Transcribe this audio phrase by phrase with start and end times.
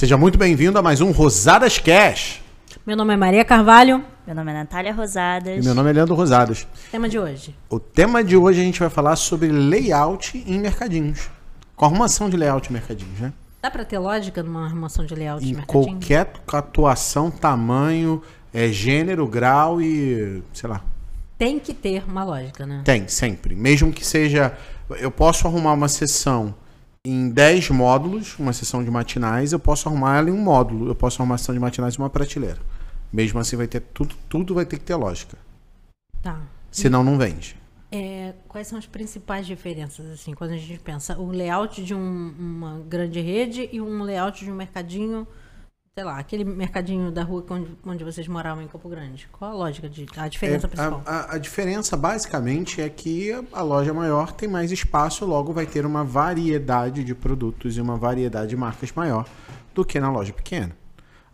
[0.00, 2.40] Seja muito bem-vindo a mais um Rosadas Cash.
[2.86, 4.02] Meu nome é Maria Carvalho.
[4.26, 5.58] Meu nome é Natália Rosadas.
[5.58, 6.66] E meu nome é Leandro Rosadas.
[6.90, 7.54] Tema de hoje.
[7.68, 11.28] O tema de hoje a gente vai falar sobre layout em mercadinhos.
[11.76, 13.30] Com arrumação de layout em mercadinhos, né?
[13.60, 15.98] Dá pra ter lógica numa arrumação de layout de Em mercadinho?
[15.98, 18.22] qualquer atuação, tamanho,
[18.54, 20.42] é, gênero, grau e.
[20.54, 20.82] sei lá.
[21.36, 22.80] Tem que ter uma lógica, né?
[22.86, 23.54] Tem, sempre.
[23.54, 24.56] Mesmo que seja.
[24.98, 26.54] Eu posso arrumar uma sessão
[27.04, 30.88] em 10 módulos, uma sessão de matinais, eu posso arrumar ela em um módulo.
[30.88, 32.58] Eu posso arrumar uma sessão de matinais em uma prateleira.
[33.12, 35.36] Mesmo assim, vai ter tudo, tudo vai ter que ter lógica.
[36.22, 36.40] Tá.
[36.70, 37.56] Senão não vende.
[37.90, 42.34] É, quais são as principais diferenças, assim, quando a gente pensa o layout de um-
[42.38, 45.26] uma grande rede e um layout de um mercadinho,
[45.94, 49.28] sei lá, aquele mercadinho da rua onde, onde vocês moravam em Campo Grande?
[49.32, 51.02] Qual a lógica, de, a diferença É, principal?
[51.04, 55.52] a, a- a diferença, basicamente, é que a, a loja maior tem mais espaço, logo
[55.52, 59.26] vai ter uma variedade de produtos e uma variedade de marcas maior
[59.74, 60.76] do que na loja pequena.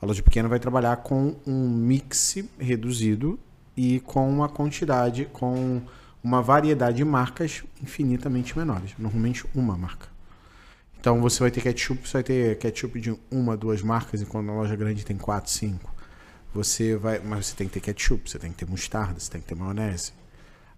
[0.00, 3.38] A loja pequena vai trabalhar com um mix reduzido
[3.76, 5.82] e com uma quantidade, com
[6.24, 8.92] uma variedade de marcas infinitamente menores.
[8.98, 10.15] Normalmente uma marca.
[10.98, 14.54] Então você vai ter ketchup, você vai ter ketchup de uma, duas marcas, enquanto na
[14.54, 15.94] loja grande tem quatro, cinco.
[16.52, 19.40] Você vai, mas você tem que ter ketchup, você tem que ter mostarda, você tem
[19.40, 20.12] que ter maionese.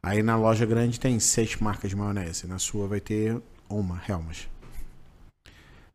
[0.03, 4.49] Aí na loja grande tem seis marcas de maionese, na sua vai ter uma, Helmas.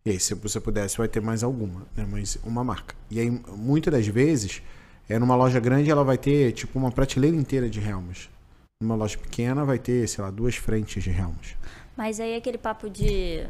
[0.06, 2.06] E aí, se você pudesse, vai ter mais alguma, né?
[2.10, 2.94] Mas uma marca.
[3.10, 4.62] E aí, muitas das vezes,
[5.08, 8.30] é numa loja grande ela vai ter tipo uma prateleira inteira de Helmas.
[8.82, 11.56] Numa loja pequena vai ter, sei lá, duas frentes de Helmas.
[11.96, 13.48] Mas aí aquele papo de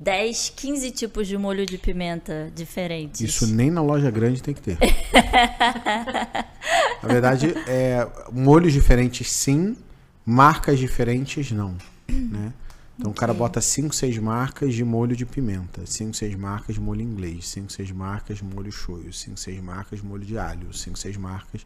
[0.00, 3.20] 10, 15 tipos de molho de pimenta diferentes.
[3.20, 4.78] Isso nem na loja grande tem que ter.
[7.02, 9.76] Na verdade, é, molhos diferentes sim,
[10.24, 11.76] marcas diferentes não.
[12.08, 12.52] Né?
[12.98, 16.80] Então o cara bota 5, 6 marcas de molho de pimenta, 5, 6 marcas de
[16.80, 20.72] molho inglês, 5, 6 marcas de molho shoyu, 5, 6 marcas de molho de alho,
[20.72, 21.64] 5, 6 marcas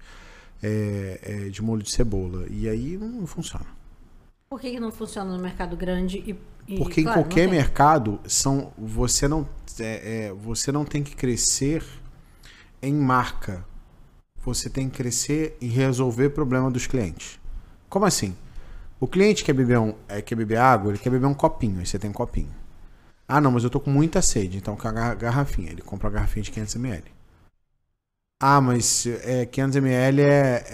[0.63, 2.47] é, é, de molho de cebola.
[2.51, 3.65] E aí não funciona.
[4.51, 6.37] Por que, que não funciona no mercado grande e.
[6.75, 9.47] e, Porque em claro, qualquer mercado são você não
[9.79, 11.83] é, é, você não tem que crescer
[12.83, 13.65] em marca.
[14.45, 17.41] Você tem que crescer e resolver problema dos clientes.
[17.89, 18.37] Como assim?
[19.01, 21.87] O cliente quer beber um, é, quer beber água, ele quer beber um copinho, aí
[21.87, 22.51] você tem um copinho.
[23.29, 26.09] Ah, não, mas eu tô com muita sede, então com a gar- garrafinha, ele compra
[26.09, 27.13] a garrafinha de 500 ml.
[28.41, 30.65] Ah, mas é, 500 ml é,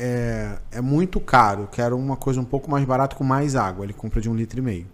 [0.73, 3.93] é, é muito caro, quero uma coisa um pouco mais barata com mais água, ele
[3.93, 4.87] compra de um litro e meio.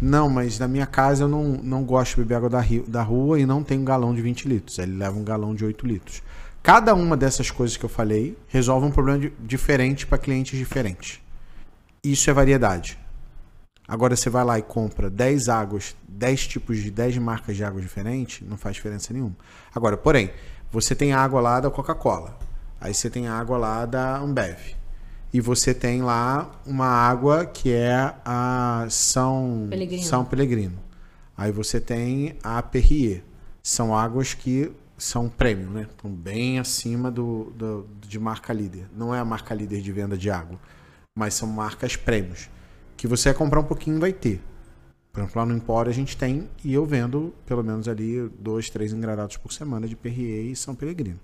[0.00, 3.02] Não, mas na minha casa eu não, não gosto de beber água da, ri- da
[3.02, 4.78] rua e não tenho um galão de 20 litros.
[4.78, 6.22] Ele leva um galão de 8 litros.
[6.62, 11.20] Cada uma dessas coisas que eu falei resolve um problema di- diferente para clientes diferentes.
[12.04, 12.98] Isso é variedade.
[13.88, 17.80] Agora você vai lá e compra 10 águas, 10 tipos de 10 marcas de água
[17.80, 19.36] diferentes, não faz diferença nenhuma.
[19.74, 20.30] Agora, porém,
[20.72, 22.36] você tem água lá da Coca-Cola.
[22.80, 24.75] Aí você tem água lá da Ambev.
[25.36, 30.02] E você tem lá uma água que é a São Pellegrino.
[30.02, 30.78] São Pellegrino.
[31.36, 33.22] Aí você tem a Perrier.
[33.62, 35.86] São águas que são premium, né?
[35.90, 38.86] Estão bem acima do, do- de marca líder.
[38.96, 40.58] Não é a marca líder de venda de água,
[41.14, 42.48] mas são marcas prêmios.
[42.96, 44.40] Que você vai comprar um pouquinho vai ter.
[45.12, 48.70] Por exemplo, lá no Empório a gente tem e eu vendo pelo menos ali dois,
[48.70, 51.20] três engradados por semana de Perrier e São Pellegrino.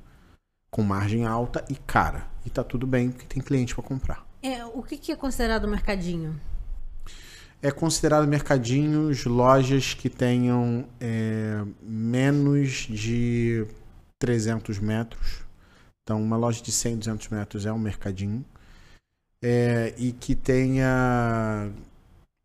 [0.72, 2.26] Com margem alta e cara.
[2.44, 4.26] E tá tudo bem porque tem cliente para comprar.
[4.42, 6.40] É, o que, que é considerado mercadinho?
[7.60, 13.64] É considerado mercadinhos lojas que tenham é, menos de
[14.18, 15.42] 300 metros.
[16.02, 18.44] Então, uma loja de 100, 200 metros é um mercadinho.
[19.40, 21.70] É, e que tenha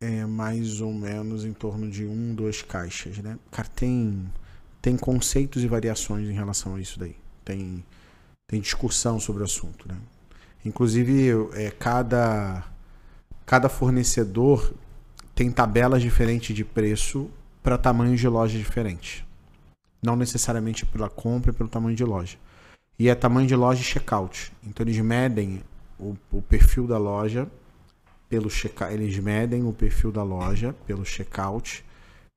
[0.00, 3.38] é, mais ou menos em torno de um, duas caixas, né?
[3.50, 4.32] Cara, tem,
[4.80, 7.16] tem conceitos e variações em relação a isso daí.
[7.44, 7.84] Tem,
[8.48, 9.96] tem discussão sobre o assunto, né?
[10.64, 12.64] Inclusive, é, cada,
[13.46, 14.74] cada fornecedor
[15.34, 17.30] tem tabelas diferentes de preço
[17.62, 19.22] para tamanhos de loja diferentes.
[20.02, 22.38] Não necessariamente pela compra e pelo tamanho de loja.
[22.98, 24.50] E é tamanho de loja e checkout.
[24.66, 25.62] Então eles medem
[25.98, 27.46] o, o perfil da loja
[28.28, 28.92] pelo checkout.
[28.92, 31.84] Eles medem o perfil da loja pelo checkout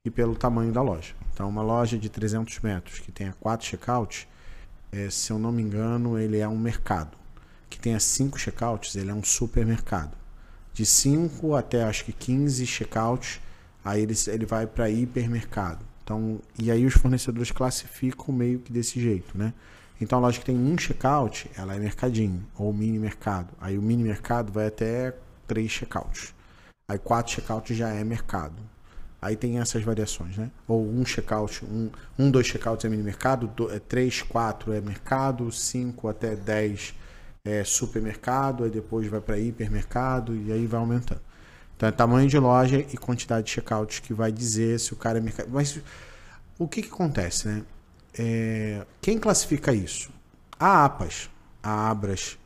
[0.05, 1.13] e pelo tamanho da loja.
[1.33, 4.27] Então uma loja de 300 metros que tenha quatro checkouts,
[4.91, 7.17] é, se eu não me engano, ele é um mercado.
[7.69, 10.21] Que tenha cinco checkouts, ele é um supermercado
[10.73, 13.39] de 5 até acho que 15 checkouts,
[13.83, 15.85] aí ele, ele vai para hipermercado.
[16.03, 19.53] Então, e aí os fornecedores classificam meio que desse jeito, né?
[19.99, 23.49] Então a loja que tem um checkout, ela é mercadinho ou mini mercado.
[23.61, 25.15] Aí o mini mercado vai até
[25.47, 26.33] três checkouts.
[26.87, 28.55] Aí quatro checkouts já é mercado.
[29.21, 30.49] Aí tem essas variações, né?
[30.67, 34.81] Ou um checkout, um, um dois checkouts é mini mercado, do, é, três, quatro é
[34.81, 36.95] mercado, cinco até dez
[37.45, 41.21] é supermercado, aí depois vai para hipermercado e aí vai aumentando.
[41.77, 45.19] Então é tamanho de loja e quantidade de checkouts que vai dizer se o cara
[45.19, 45.49] é mercado.
[45.51, 45.79] Mas
[46.57, 47.63] o que, que acontece, né?
[48.17, 50.11] É, quem classifica isso?
[50.59, 51.29] A APAS,
[51.61, 52.39] a Abras.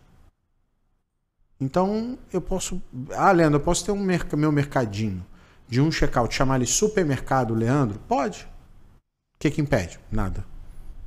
[1.59, 2.81] Então eu posso.
[3.11, 4.05] Ah, Leandro, eu posso ter um
[4.37, 5.25] meu mercadinho
[5.67, 7.99] de um checkout, chamar ele supermercado Leandro?
[8.07, 8.47] Pode.
[9.35, 9.99] O que, que impede?
[10.11, 10.45] Nada.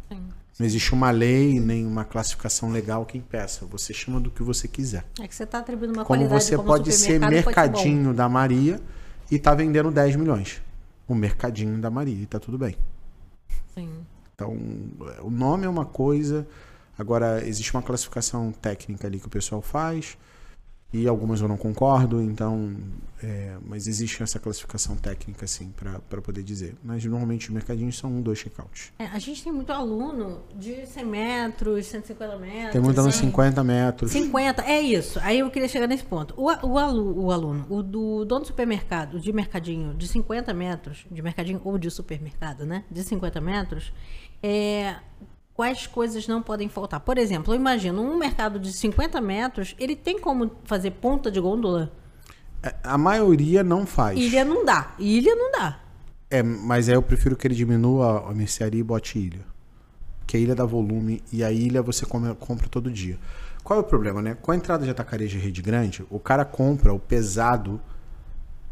[0.09, 0.29] Sim.
[0.59, 3.65] Não existe uma lei, nem uma classificação legal que impeça.
[3.67, 5.05] Você chama do que você quiser.
[5.21, 8.29] É que você está atribuindo uma como qualidade você como pode ser mercadinho ser da
[8.29, 8.81] Maria
[9.31, 10.61] e está vendendo 10 milhões.
[11.07, 12.77] O mercadinho da Maria e está tudo bem.
[13.75, 13.89] Sim.
[14.35, 14.57] Então,
[15.23, 16.47] o nome é uma coisa.
[16.99, 20.19] Agora, existe uma classificação técnica ali que o pessoal faz
[20.91, 22.75] e algumas eu não concordo, então,
[23.23, 26.77] é, mas existe essa classificação técnica, assim, para poder dizer.
[26.83, 28.91] Mas normalmente os mercadinhos são um, dois checkouts.
[28.99, 32.73] É, a gente tem muito aluno de 100 metros, 150 metros.
[32.73, 34.13] Tem muito aluno de 50 metros.
[34.13, 35.21] 50, é isso.
[35.23, 36.33] Aí eu queria chegar nesse ponto.
[36.39, 41.05] O, o, alu, o aluno, o do dono do supermercado, de mercadinho de 50 metros,
[41.11, 42.85] de mercadinho ou de supermercado, né?
[42.91, 43.93] De 50 metros,
[44.43, 44.97] é,
[45.59, 47.01] quais coisas não podem faltar.
[47.01, 51.41] Por exemplo, eu imagino um mercado de 50 metros, ele tem como fazer ponta de
[51.41, 51.91] gôndola?
[52.63, 54.17] É, a maioria não faz.
[54.17, 54.95] Ilha não dá.
[55.01, 55.81] Ilha não dá.
[56.31, 59.45] É, mas aí eu prefiro que ele diminua a mercearia e bote ilha.
[60.29, 63.19] Que a ilha dá volume e a ilha você come, compra todo dia.
[63.65, 64.37] Qual é o problema, né?
[64.41, 67.81] Com a entrada de atacarejo de rede grande, o cara compra o pesado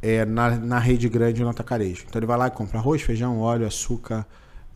[0.00, 2.04] é, na, na rede grande no atacarejo.
[2.08, 4.24] Então ele vai lá e compra arroz, feijão, óleo, açúcar,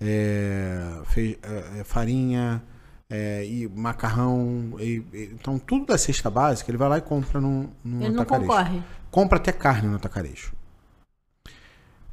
[0.01, 2.63] é, fe, é, é, farinha
[3.09, 4.77] é, e macarrão.
[4.79, 8.15] E, e, então, tudo da cesta básica, ele vai lá e compra no, no ele
[8.15, 8.47] atacarejo.
[8.49, 8.83] não concorre.
[9.11, 10.53] Compra até carne no atacarejo.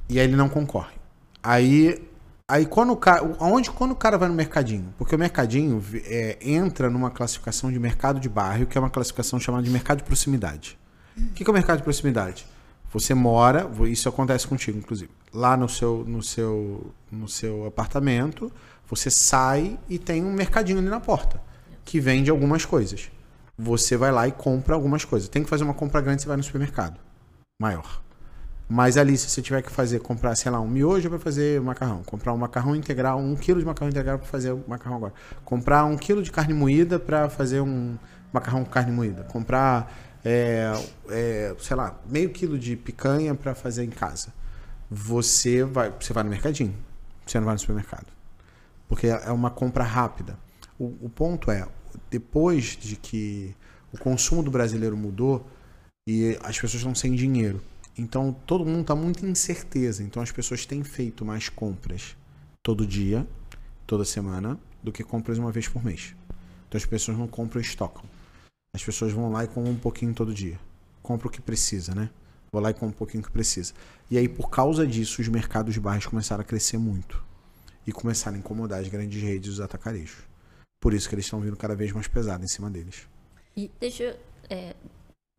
[0.10, 0.96] E aí ele não concorre.
[1.42, 2.04] Aí,
[2.50, 3.24] aí quando o cara.
[3.40, 4.94] Onde, quando o cara vai no mercadinho?
[4.98, 9.40] Porque o mercadinho é, entra numa classificação de mercado de bairro, que é uma classificação
[9.40, 10.78] chamada de mercado de proximidade.
[11.18, 12.46] O que, que é o mercado de proximidade?
[12.92, 18.52] Você mora, isso acontece contigo, inclusive, lá no seu, no seu, no seu apartamento,
[18.88, 21.42] você sai e tem um mercadinho ali na porta
[21.84, 23.12] que vende algumas coisas.
[23.58, 25.28] Você vai lá e compra algumas coisas.
[25.28, 27.00] Tem que fazer uma compra grande, você vai no supermercado
[27.60, 28.02] maior.
[28.70, 32.04] Mas ali, se você tiver que fazer, comprar, sei lá, um miojo para fazer macarrão,
[32.04, 35.14] comprar um macarrão integral, um quilo de macarrão integral para fazer o macarrão agora,
[35.46, 37.98] comprar um quilo de carne moída para fazer um
[38.32, 39.90] macarrão com carne moída, comprar
[40.30, 40.74] é,
[41.10, 44.34] é, sei lá, meio quilo de picanha para fazer em casa.
[44.92, 46.76] Você vai, você vai no mercadinho,
[47.26, 48.08] você não vai no supermercado.
[48.90, 50.38] Porque é uma compra rápida.
[50.78, 51.66] O, o ponto é,
[52.12, 53.56] depois de que
[53.94, 55.48] o consumo do brasileiro mudou
[56.06, 57.62] e as pessoas estão sem dinheiro,
[57.98, 60.04] então todo mundo está muito incerteza.
[60.04, 62.18] Então as pessoas têm feito mais compras
[62.62, 63.26] todo dia,
[63.86, 66.14] toda semana, do que compras uma vez por mês.
[66.68, 68.04] Então as pessoas não compram e estocam.
[68.74, 70.60] As pessoas vão lá e compram um pouquinho todo dia.
[71.02, 72.10] Compra o que precisa, né?
[72.52, 73.74] Vou lá e compro um pouquinho que precisa.
[74.10, 77.24] E aí, por causa disso, os mercados de bairros começaram a crescer muito.
[77.86, 80.28] E começaram a incomodar as grandes redes dos atacarejos.
[80.80, 83.08] Por isso que eles estão vindo cada vez mais pesado em cima deles.
[83.56, 84.20] E deixa eu.
[84.50, 84.76] É,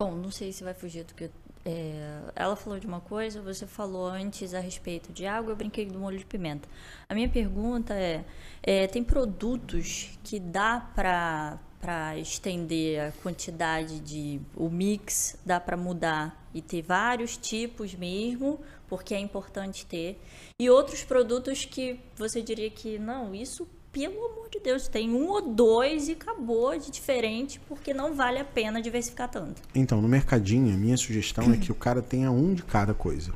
[0.01, 1.29] bom, não sei se vai fugir do que.
[1.65, 5.85] É, ela falou de uma coisa, você falou antes a respeito de água, eu brinquei
[5.85, 6.67] do molho de pimenta.
[7.07, 8.25] A minha pergunta é:
[8.61, 15.77] é tem produtos que dá para para estender a quantidade de o mix dá para
[15.77, 20.19] mudar e ter vários tipos mesmo porque é importante ter.
[20.59, 25.27] E outros produtos que você diria que não isso pelo amor de Deus tem um
[25.27, 29.61] ou dois e acabou de diferente porque não vale a pena diversificar tanto.
[29.73, 33.33] Então no mercadinho a minha sugestão é que o cara tenha um de cada coisa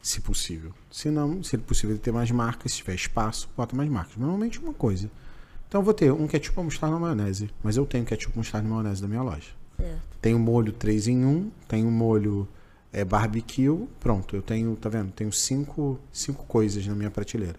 [0.00, 0.72] se possível.
[0.90, 4.16] Se não se é possível ter mais marcas se tiver espaço bota mais marcas.
[4.16, 5.10] Normalmente uma coisa
[5.74, 7.50] então eu vou ter um ketchup mostarda na maionese.
[7.60, 9.50] Mas eu tenho ketchup mostarda na maionese da minha loja.
[9.76, 10.18] Certo.
[10.20, 12.46] Tem um molho 3 em 1, tem um molho
[12.92, 13.88] é, barbecue.
[13.98, 15.10] Pronto, eu tenho, tá vendo?
[15.10, 17.56] Tenho cinco, cinco coisas na minha prateleira.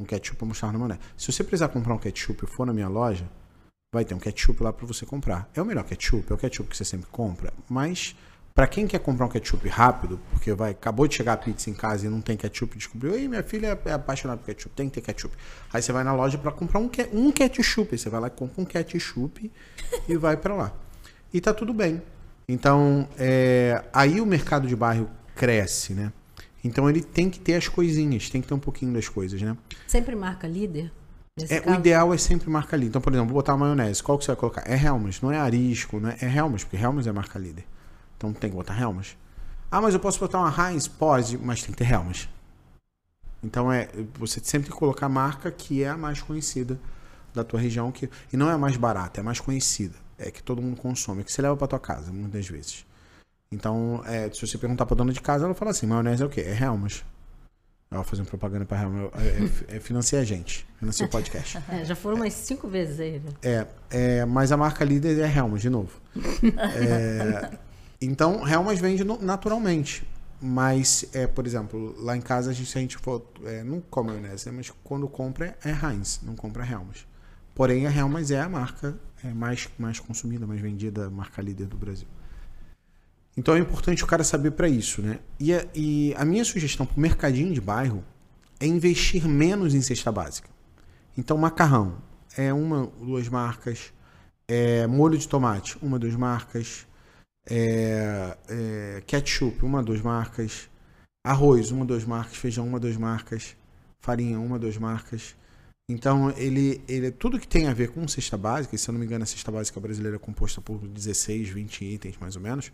[0.00, 1.00] Um ketchup mostarda na maionese.
[1.18, 3.28] Se você precisar comprar um ketchup e for na minha loja,
[3.94, 5.46] vai ter um ketchup lá para você comprar.
[5.54, 8.16] É o melhor ketchup, é o ketchup que você sempre compra, mas
[8.60, 11.72] para quem quer comprar um ketchup rápido, porque vai acabou de chegar a pizza em
[11.72, 14.96] casa e não tem ketchup, descobriu, ei, minha filha é apaixonada por ketchup, tem que
[14.96, 15.34] ter ketchup.
[15.72, 18.60] Aí você vai na loja para comprar um, um ketchup, você vai lá e compra
[18.60, 19.50] um ketchup
[20.06, 20.74] e vai para lá.
[21.32, 22.02] E tá tudo bem.
[22.46, 26.12] Então, é, aí o mercado de bairro cresce, né?
[26.62, 29.56] Então ele tem que ter as coisinhas, tem que ter um pouquinho das coisas, né?
[29.86, 30.92] Sempre marca líder?
[31.48, 32.90] É, o ideal é sempre marca líder.
[32.90, 34.02] Então, por exemplo, vou botar uma maionese.
[34.02, 34.64] Qual que você vai colocar?
[34.66, 36.18] É Helmas, não é Arisco, né?
[36.20, 37.64] É Helmas, porque Helmas é marca líder.
[38.20, 39.16] Então tem que botar Helmas.
[39.70, 40.86] Ah, mas eu posso botar uma Heinz?
[40.86, 42.28] Pode, mas tem que ter Helmas.
[43.42, 46.78] Então é você sempre tem que colocar a marca que é a mais conhecida
[47.32, 50.30] da tua região que e não é a mais barata, é a mais conhecida, é
[50.30, 52.84] que todo mundo consome, é que você leva para tua casa muitas vezes.
[53.50, 56.28] Então, é, se você perguntar pra dona de casa, ela fala assim: maionese é o
[56.28, 56.42] quê?
[56.42, 57.02] É Helmas.
[57.90, 59.10] Ela fazendo propaganda pra Helmas.
[59.14, 61.58] É, é, é, financia a gente, financia o podcast.
[61.70, 63.30] É, já foram umas cinco vezes aí, né?
[63.42, 65.98] É, é, mas a marca líder é Helmas, de novo.
[68.00, 70.06] Então, Helmas vende naturalmente.
[70.42, 73.22] Mas, é, por exemplo, lá em casa, a gente, se a gente for.
[73.44, 74.52] É, não come maionese, né?
[74.56, 77.06] mas quando compra é Heinz, não compra Helmas.
[77.54, 81.76] Porém, a Helmas é a marca é, mais, mais consumida, mais vendida, marca líder do
[81.76, 82.08] Brasil.
[83.36, 85.18] Então é importante o cara saber para isso, né?
[85.38, 88.02] E a, e a minha sugestão para o mercadinho de bairro
[88.58, 90.48] é investir menos em cesta básica.
[91.16, 91.98] Então, macarrão
[92.36, 93.92] é uma, duas marcas.
[94.46, 96.86] É, molho de tomate, uma, duas marcas.
[97.50, 100.70] É, é, ketchup, uma, duas marcas.
[101.26, 102.36] Arroz, uma, duas marcas.
[102.36, 103.56] Feijão, uma, duas marcas.
[104.00, 105.34] Farinha, uma, duas marcas.
[105.90, 109.00] Então, ele, ele tudo que tem a ver com cesta básica, e se eu não
[109.00, 112.70] me engano, a cesta básica brasileira é composta por 16, 20 itens, mais ou menos.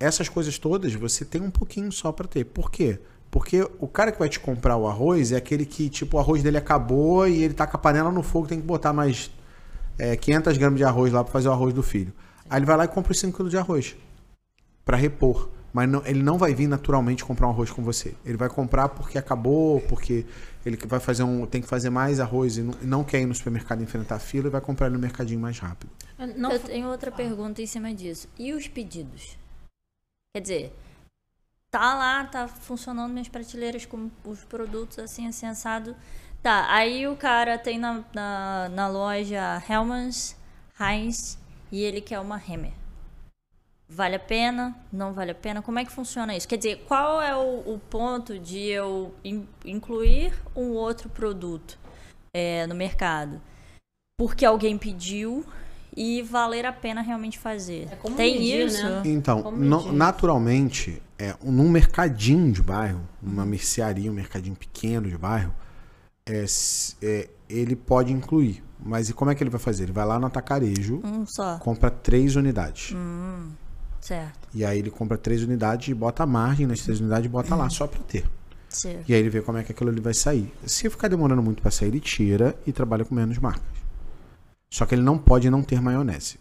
[0.00, 2.44] Essas coisas todas você tem um pouquinho só para ter.
[2.44, 2.98] Por quê?
[3.30, 6.42] Porque o cara que vai te comprar o arroz é aquele que, tipo, o arroz
[6.42, 9.30] dele acabou e ele tá com a panela no fogo, tem que botar mais
[9.98, 12.12] é, 500 gramas de arroz lá para fazer o arroz do filho.
[12.52, 13.96] Aí ele vai lá e compra os 5 quilos de arroz
[14.84, 15.48] para repor.
[15.72, 18.14] Mas não- ele não vai vir naturalmente comprar um arroz com você.
[18.26, 20.26] Ele vai comprar porque acabou, porque
[20.66, 23.26] ele vai fazer um, tem que fazer mais arroz e não, e não quer ir
[23.26, 25.90] no supermercado enfrentar a fila e vai comprar no mercadinho mais rápido.
[26.36, 28.28] Não, Eu tenho outra pergunta em cima disso.
[28.38, 29.38] E os pedidos?
[30.36, 30.76] Quer dizer,
[31.70, 35.96] tá lá, tá funcionando minhas prateleiras com os produtos assim, assim, assado.
[36.42, 40.36] Tá, aí o cara tem na, na, na loja Hellmann's,
[40.78, 41.38] Heinz
[41.72, 42.72] e ele quer uma Hammer.
[43.88, 44.76] Vale a pena?
[44.92, 45.60] Não vale a pena?
[45.60, 46.46] Como é que funciona isso?
[46.48, 51.78] Quer dizer, qual é o, o ponto de eu in- incluir um outro produto
[52.32, 53.40] é, no mercado?
[54.18, 55.44] Porque alguém pediu
[55.94, 57.88] e valer a pena realmente fazer.
[57.90, 58.82] É como Tem medir, isso?
[58.82, 59.02] né?
[59.04, 65.54] Então, no- naturalmente, é, num mercadinho de bairro, uma mercearia, um mercadinho pequeno de bairro,
[66.24, 66.46] é,
[67.02, 68.62] é, ele pode incluir.
[68.84, 69.84] Mas e como é que ele vai fazer?
[69.84, 71.58] Ele vai lá no atacarejo, Um só.
[71.58, 72.94] compra três unidades.
[74.00, 77.28] Certo, E aí ele compra três unidades e bota a margem nas três unidades e
[77.28, 78.28] bota lá, só pra ter.
[78.68, 79.08] certo.
[79.08, 80.52] E aí ele vê como é que aquilo ali vai sair.
[80.66, 83.62] Se ficar demorando muito pra sair, ele tira e trabalha com menos marcas.
[84.68, 86.38] Só que ele não pode não ter maionese.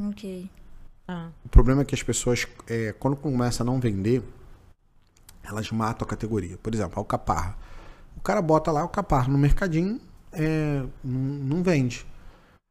[0.00, 0.50] Ok.
[1.06, 4.22] Ah, O problema é que as pessoas, é, quando começa a não vender,
[5.44, 6.58] elas matam a categoria.
[6.58, 7.56] Por exemplo, a alcaparra.
[8.16, 10.00] O cara bota lá o alcaparra no mercadinho,
[10.38, 12.06] é, não, vende.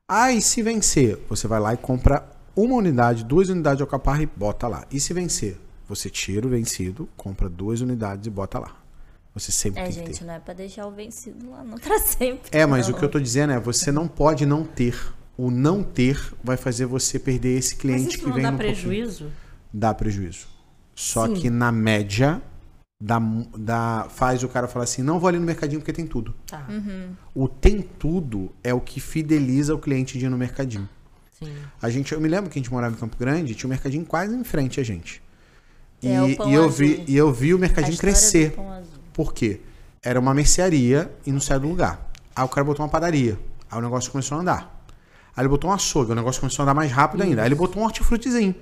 [0.09, 1.19] Ah, e se vencer?
[1.29, 4.85] Você vai lá e compra uma unidade, duas unidades de alcaparra e bota lá.
[4.91, 5.57] E se vencer?
[5.87, 8.75] Você tira o vencido, compra duas unidades e bota lá.
[9.33, 10.25] Você sempre É, tem que gente, ter.
[10.25, 12.49] não é pra deixar o vencido lá, não pra sempre.
[12.51, 12.95] É, mas não.
[12.95, 14.97] o que eu tô dizendo é, você não pode não ter.
[15.37, 18.51] O não ter vai fazer você perder esse mas cliente isso que não vem dá
[18.51, 19.31] no pouquinho prejuízo?
[19.71, 20.47] dá prejuízo.
[20.95, 21.33] Só Sim.
[21.35, 22.41] que na média,
[22.99, 23.19] dá,
[23.57, 26.33] dá, faz o cara falar assim: não vou ali no mercadinho porque tem tudo.
[26.45, 27.09] Tá, Uhum.
[27.35, 30.87] O tem tudo é o que fideliza o cliente de ir no mercadinho.
[31.39, 31.53] sim.
[31.81, 34.05] A gente, eu me lembro que a gente morava em Campo Grande, tinha um mercadinho
[34.05, 35.21] quase em frente a gente.
[36.01, 36.71] E, É, o Pão e eu, Azul.
[36.77, 38.55] vi, e eu vi o mercadinho crescer.
[39.13, 39.61] Por quê?
[40.03, 42.09] Era uma mercearia e não saiu do lugar.
[42.35, 43.37] Aí o cara botou uma padaria.
[43.69, 44.83] Aí o negócio começou a andar.
[45.35, 47.41] Aí ele botou um açougue, o negócio começou a andar mais rápido ainda.
[47.41, 48.55] Aí ele botou um hortifrutezinho.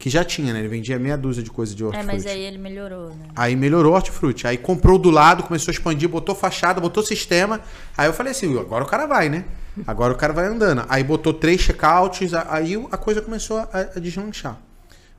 [0.00, 0.60] Que já tinha, né?
[0.60, 2.12] Ele vendia meia dúzia de coisa de É, hortifruti.
[2.14, 3.26] mas aí ele melhorou, né?
[3.36, 4.46] Aí melhorou o hortifruti.
[4.46, 7.60] Aí comprou do lado, começou a expandir, botou fachada, botou sistema.
[7.98, 9.44] Aí eu falei assim, agora o cara vai, né?
[9.86, 10.86] Agora o cara vai andando.
[10.88, 14.58] Aí botou três checkouts, aí a coisa começou a, a deslanchar.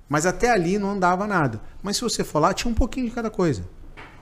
[0.10, 1.62] Mas até ali não andava nada.
[1.84, 3.64] Mas se você for lá, tinha um pouquinho de cada coisa.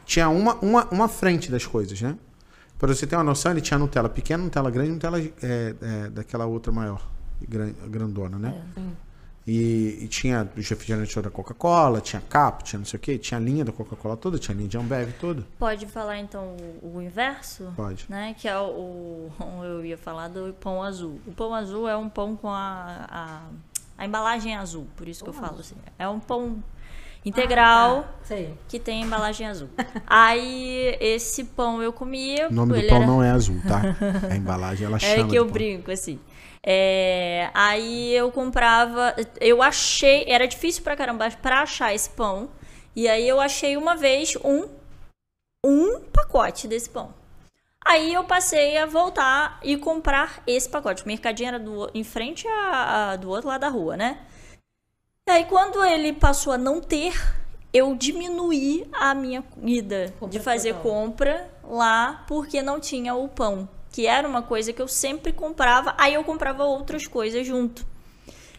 [0.06, 2.18] Tinha uma, uma, uma frente das coisas, né?
[2.78, 6.46] Pra você ter uma noção, ele tinha Nutella pequena, Nutella grande, Nutella é, é, daquela
[6.46, 7.02] outra maior,
[7.48, 8.62] gran- grandona, né?
[8.76, 8.92] Sim.
[9.50, 13.40] E, e tinha os refrigerantes da Coca-Cola, tinha Cap, tinha não sei o que, tinha
[13.40, 15.44] a linha da Coca-Cola toda, tinha a linha de Ambev toda.
[15.58, 17.74] Pode falar então o, o inverso?
[17.76, 18.06] Pode.
[18.08, 18.36] Né?
[18.38, 19.32] Que é o, o-
[19.66, 21.20] Eu ia falar do pão azul.
[21.26, 23.42] O pão azul é um pão com a, a,
[23.98, 25.76] a embalagem azul, por isso que eu falo assim.
[25.98, 26.62] É um pão
[27.26, 28.00] integral.
[28.00, 28.10] Ah, tá.
[28.24, 28.54] Sei.
[28.68, 29.68] que tem embalagem azul.
[30.08, 32.48] Aí esse pão eu comia.
[32.50, 33.82] O nome do pão era- não é azul, tá?
[34.32, 35.14] A embalagem ela chama.
[35.14, 35.54] É que de eu pão.
[35.54, 36.20] brinco, assim.
[36.62, 39.16] É, aí eu comprava.
[39.40, 40.26] Eu achei.
[40.28, 42.50] Era difícil pra caramba pra achar esse pão.
[42.96, 44.68] E aí eu achei uma vez um.
[45.66, 47.14] Um pacote desse pão.
[47.86, 51.04] Aí eu passei a voltar e comprar esse pacote.
[51.04, 54.20] O mercadinho era do, em frente a, a- do outro lado da rua, né?
[55.28, 57.14] E aí quando ele passou a não ter,
[57.74, 60.92] eu diminuí a minha ida Compra de fazer total.
[60.92, 65.94] compra lá porque não tinha o pão, que era uma coisa que eu sempre comprava,
[65.98, 67.86] aí eu comprava outras coisas junto.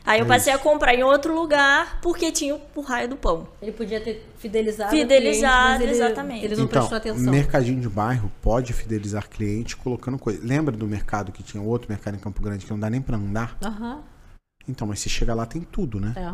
[0.04, 0.60] Aí eu É passei isso.
[0.60, 3.46] a comprar em outro lugar porque tinha o- raio do pão.
[3.60, 4.90] Ele podia ter fidelizado.
[4.90, 6.44] Fidelizado, cliente, mas ele- exatamente.
[6.46, 7.30] Ele não então, prestou atenção.
[7.30, 10.40] mercadinho de bairro pode fidelizar cliente colocando coisa.
[10.42, 13.16] Lembra do mercado que tinha outro mercado em Campo Grande que não dá nem pra
[13.18, 13.56] andar?
[13.62, 14.00] Aham,
[14.66, 16.14] Então, mas se chega lá tem tudo, né?
[16.16, 16.32] é.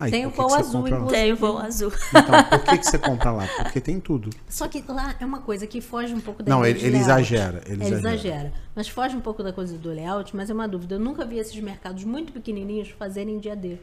[0.00, 0.84] Aí, Tem o você azul.
[1.08, 1.92] Tem o pão azul.
[2.10, 3.48] Então, por que, que você compra lá?
[3.64, 4.30] Porque tem tudo.
[4.48, 7.60] Só que lá é uma coisa que foge um pouco da Não, ele, ele exagera.
[7.66, 8.14] Ele, Ele exagera.
[8.14, 8.52] exagera.
[8.76, 10.94] Mas foge um pouco da coisa do layout, mas é uma dúvida.
[10.94, 13.76] Eu nunca vi esses mercados muito pequenininhos fazerem dia D.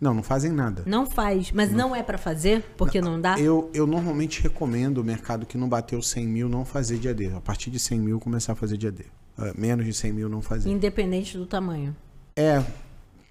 [0.00, 0.82] Não, não fazem nada.
[0.84, 3.38] Não faz, mas não é pra fazer, porque não, dá.
[3.38, 7.28] Eu, eu normalmente recomendo o mercado que não bateu 100 mil não fazer dia D.
[7.32, 9.04] A partir de 100 mil começar a fazer dia D.
[9.38, 10.68] Ah, menos de 100 mil não fazer.
[10.68, 11.94] Independente do tamanho.
[12.34, 12.62] É,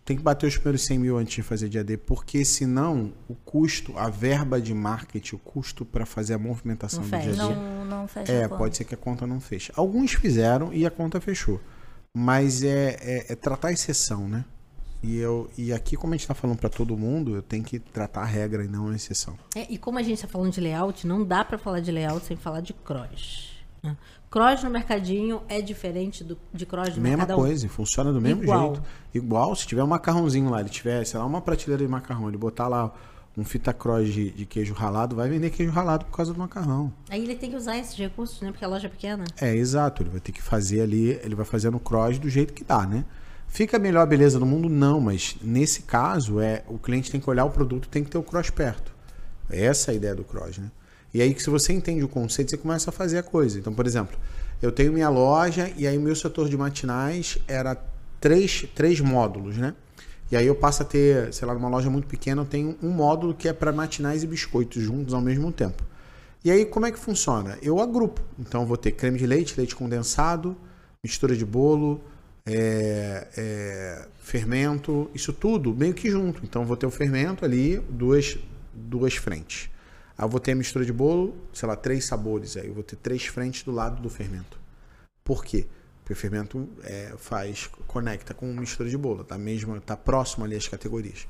[0.06, 3.34] tem que bater os primeiros 100 mil antes de fazer dia D, porque senão o
[3.34, 7.48] custo, a verba de marketing, o custo para fazer a movimentação Não do dia fecha.
[7.48, 7.56] D.
[7.56, 8.60] Não, não fecha É, a conta.
[8.60, 9.72] pode ser que a conta não feche.
[9.76, 11.60] Alguns fizeram e a conta fechou.
[12.14, 14.46] Mas é, é, é tratar a exceção, né?
[15.02, 17.80] E, eu, e aqui, como a gente está falando para todo mundo, eu tenho que
[17.80, 19.38] tratar a regra e não a exceção.
[19.56, 22.26] É, e como a gente tá falando de layout, não dá pra falar de layout
[22.26, 23.55] sem falar de cross.
[24.30, 27.38] Cross no mercadinho é diferente do, de cross no Mesma mercadão.
[27.38, 28.74] coisa, funciona do mesmo Igual.
[28.74, 28.84] jeito.
[29.14, 32.38] Igual, se tiver um macarrãozinho lá, ele tiver, sei lá, uma prateleira de macarrão, ele
[32.38, 32.94] botar lá
[33.38, 36.92] um fita cross de, de queijo ralado, vai vender queijo ralado por causa do macarrão.
[37.10, 38.52] Aí ele tem que usar esses recursos, né?
[38.52, 39.26] Porque a loja é pequena.
[39.40, 40.04] É, exato.
[40.04, 42.86] Ele vai ter que fazer ali, ele vai fazer no cross do jeito que dá,
[42.86, 43.04] né?
[43.48, 44.68] Fica a melhor beleza do mundo?
[44.68, 48.18] Não, mas nesse caso, é o cliente tem que olhar o produto tem que ter
[48.18, 48.94] o cross perto.
[49.50, 50.72] Essa é a ideia do cross, né?
[51.16, 53.58] E aí, que se você entende o conceito, você começa a fazer a coisa.
[53.58, 54.18] Então, por exemplo,
[54.62, 57.74] eu tenho minha loja e aí meu setor de matinais era
[58.20, 59.74] três, três módulos, né?
[60.30, 62.90] E aí eu passo a ter, sei lá, numa loja muito pequena, eu tenho um
[62.90, 65.86] módulo que é para matinais e biscoitos juntos ao mesmo tempo.
[66.44, 67.58] E aí, como é que funciona?
[67.62, 68.20] Eu agrupo.
[68.38, 70.54] Então, vou ter creme de leite, leite condensado,
[71.02, 72.02] mistura de bolo,
[72.46, 76.42] é, é, fermento, isso tudo meio que junto.
[76.44, 78.38] Então, vou ter o fermento ali, duas,
[78.74, 79.70] duas frentes.
[80.18, 82.58] Aí, eu vou ter a mistura de bolo, sei lá, três sabores.
[82.58, 84.58] Aí, eu vou ter três frentes do lado do fermento.
[85.24, 85.66] Por quê?
[86.02, 90.56] Porque o fermento é, faz, conecta com mistura de bolo, tá, mesmo, tá próximo ali
[90.56, 91.28] as categorias.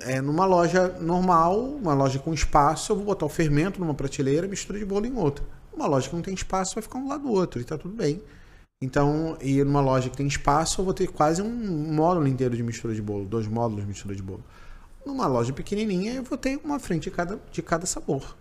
[0.00, 4.48] É, numa loja normal, uma loja com espaço, eu vou botar o fermento numa prateleira,
[4.48, 5.44] mistura de bolo em outra.
[5.72, 7.94] Uma loja que não tem espaço vai ficar um lado do outro e tá tudo
[7.94, 8.20] bem.
[8.82, 12.62] Então, e numa loja que tem espaço, eu vou ter quase um módulo inteiro de
[12.62, 14.42] mistura de bolo, dois módulos de mistura de bolo.
[15.04, 18.36] Numa loja pequenininha, eu vou ter uma frente de cada, de cada sabor.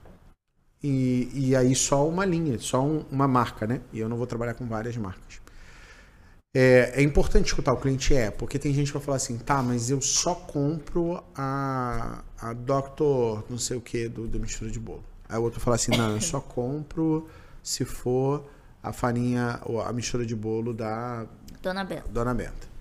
[0.81, 3.81] E, e aí só uma linha, só um- uma marca, né?
[3.91, 5.41] E eu não vou trabalhar com várias marcas.
[6.55, 9.61] É, é importante escutar o cliente, é, porque tem gente que vai falar assim, tá,
[9.63, 13.43] mas eu só compro a, a Dr.
[13.49, 15.03] não sei o que do, do mistura de bolo.
[15.27, 17.27] Aí o outro fala assim, não, eu só compro
[17.63, 18.45] se for
[18.83, 21.25] a farinha, ou a mistura de bolo da
[21.61, 22.03] Dona Bela.
[22.11, 22.72] Dona Benta.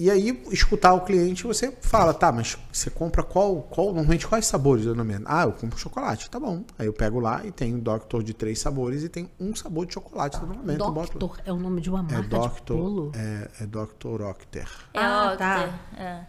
[0.00, 4.46] E aí, escutar o cliente, você fala, tá, mas você compra qual, qual normalmente quais
[4.46, 5.24] sabores, Dona Benta?
[5.26, 6.62] Ah, eu compro chocolate, tá bom.
[6.78, 9.86] Aí eu pego lá e tem o Doctor de três sabores e tem um sabor
[9.86, 11.18] de chocolate eu boto lá.
[11.18, 13.12] Doctor é o nome de uma É marca de Doctor, bolo?
[13.16, 14.22] é, é Dr.
[14.22, 14.68] Octer.
[14.94, 15.80] É Ah, Octer, tá.
[15.96, 16.26] é.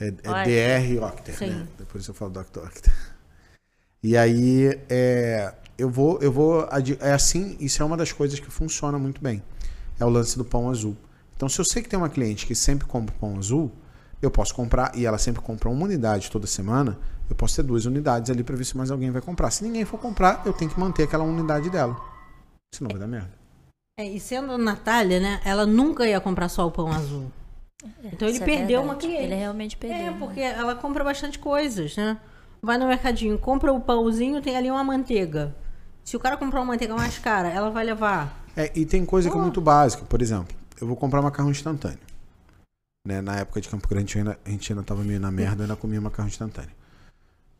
[0.00, 0.12] É, é.
[0.44, 1.50] DR Octer, Sim.
[1.50, 1.68] né?
[1.78, 2.64] Depois eu falo Dr.
[2.66, 2.92] Octer.
[4.02, 6.68] E aí, é, eu vou, eu vou,
[7.00, 9.42] é assim, isso é uma das coisas que funciona muito bem.
[10.00, 10.96] É o lance do pão azul.
[11.42, 13.72] Então, se eu sei que tem uma cliente que sempre compra pão azul,
[14.22, 16.96] eu posso comprar, e ela sempre compra uma unidade toda semana,
[17.28, 19.50] eu posso ter duas unidades ali para ver se mais alguém vai comprar.
[19.50, 22.00] Se ninguém for comprar, eu tenho que manter aquela unidade dela.
[22.72, 23.32] Senão vai dar merda.
[23.98, 25.40] É, e sendo Natália, né?
[25.44, 27.26] Ela nunca ia comprar só o pão azul.
[28.04, 28.84] Então ele Isso é perdeu verdade.
[28.84, 29.22] uma cliente.
[29.24, 30.12] Ele realmente perdeu.
[30.12, 32.18] É, porque ela compra bastante coisas, né?
[32.62, 35.52] Vai no mercadinho, compra o pãozinho, tem ali uma manteiga.
[36.04, 38.44] Se o cara comprar uma manteiga mais cara, ela vai levar.
[38.56, 40.04] É, e tem coisa que é muito básica.
[40.04, 41.98] Por exemplo, eu vou comprar macarrão instantâneo.
[43.06, 43.20] Né?
[43.22, 45.76] Na época de Campo Grande, ainda- a gente ainda tava meio na merda, eu ainda
[45.76, 46.70] comia macarrão instantâneo.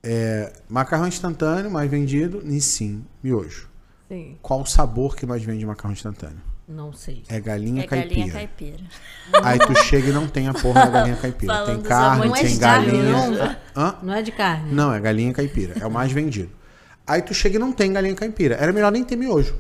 [0.03, 3.69] É, macarrão instantâneo, mais vendido, Nissin, miojo.
[4.09, 4.37] Sim.
[4.43, 6.41] Qual o sabor que mais vende de macarrão instantâneo?
[6.69, 7.23] Não sei.
[7.29, 8.15] É galinha É caipira.
[8.15, 8.79] galinha caipira.
[9.45, 11.53] Aí tu chega e não tem a porra da galinha caipira.
[11.55, 13.13] Falando tem carne, amores tem de carne, galinha.
[13.13, 13.57] não?
[13.85, 13.95] Hã?
[14.03, 14.73] Não é de carne.
[14.75, 15.75] Não, é galinha caipira.
[15.81, 16.51] É o mais vendido.
[17.07, 18.55] Aí tu chega e não tem galinha caipira.
[18.57, 19.55] Era melhor nem ter miojo.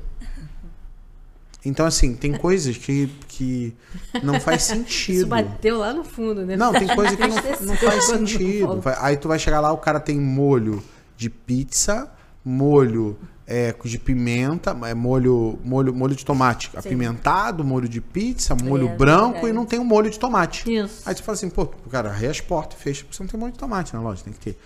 [1.65, 3.75] Então, assim, tem coisas que, que
[4.23, 5.29] não faz Isso sentido.
[5.29, 6.57] bateu lá no fundo, né?
[6.57, 7.37] Não, tem coisa que não,
[7.69, 8.83] não faz sentido.
[8.99, 10.83] Aí tu vai chegar lá, o cara tem molho
[11.17, 12.11] de pizza,
[12.45, 18.89] molho é, de pimenta, é, molho, molho, molho de tomate apimentado, molho de pizza, molho
[18.89, 19.51] É, branco verdade.
[19.51, 20.73] e não tem o molho de tomate.
[20.73, 21.03] Isso.
[21.07, 23.39] Aí você fala assim, pô, o cara, reia as portas, fecha, porque você não tem
[23.39, 24.59] molho de tomate na loja, tem que ter.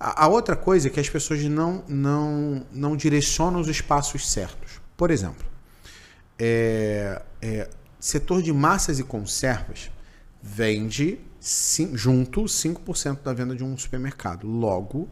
[0.00, 4.80] A, a outra coisa é que as pessoas não, não, não direcionam os espaços certos.
[4.96, 5.44] Por exemplo,
[6.38, 9.90] é, é, setor de massas e conservas
[10.42, 14.46] vende sim, junto 5% da venda de um supermercado.
[14.46, 15.08] Logo,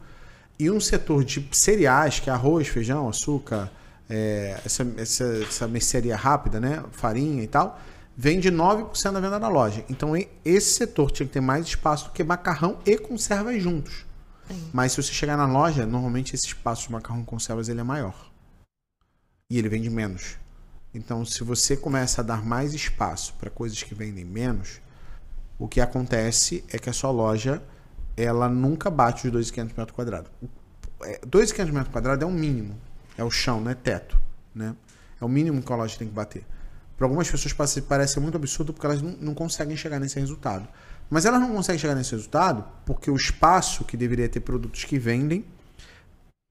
[0.58, 3.70] e um setor de cereais, que é arroz, feijão, açúcar,
[4.08, 6.82] é, essa, essa, essa mercearia rápida, né?
[6.92, 7.78] farinha e tal,
[8.16, 9.84] vende 9% da venda da loja.
[9.90, 10.12] Então,
[10.44, 14.06] esse setor tinha que ter mais espaço do que macarrão e conservas juntos.
[14.48, 14.70] Sim.
[14.72, 17.84] Mas se você chegar na loja, normalmente esse espaço de macarrão e conservas ele é
[17.84, 18.30] maior.
[19.50, 20.38] E ele vende menos.
[20.96, 24.80] Então, se você começa a dar mais espaço para coisas que vendem menos,
[25.58, 27.62] o que acontece é que a sua loja
[28.16, 30.30] ela nunca bate os 2.500 metros quadrados.
[31.26, 32.80] 2.500 metros quadrados é o mínimo.
[33.18, 34.18] É o chão, não é teto.
[34.54, 34.74] Né?
[35.20, 36.46] É o mínimo que a loja tem que bater.
[36.96, 40.66] Para algumas pessoas parece muito absurdo porque elas não, não conseguem chegar nesse resultado.
[41.10, 44.98] Mas elas não conseguem chegar nesse resultado porque o espaço que deveria ter produtos que
[44.98, 45.44] vendem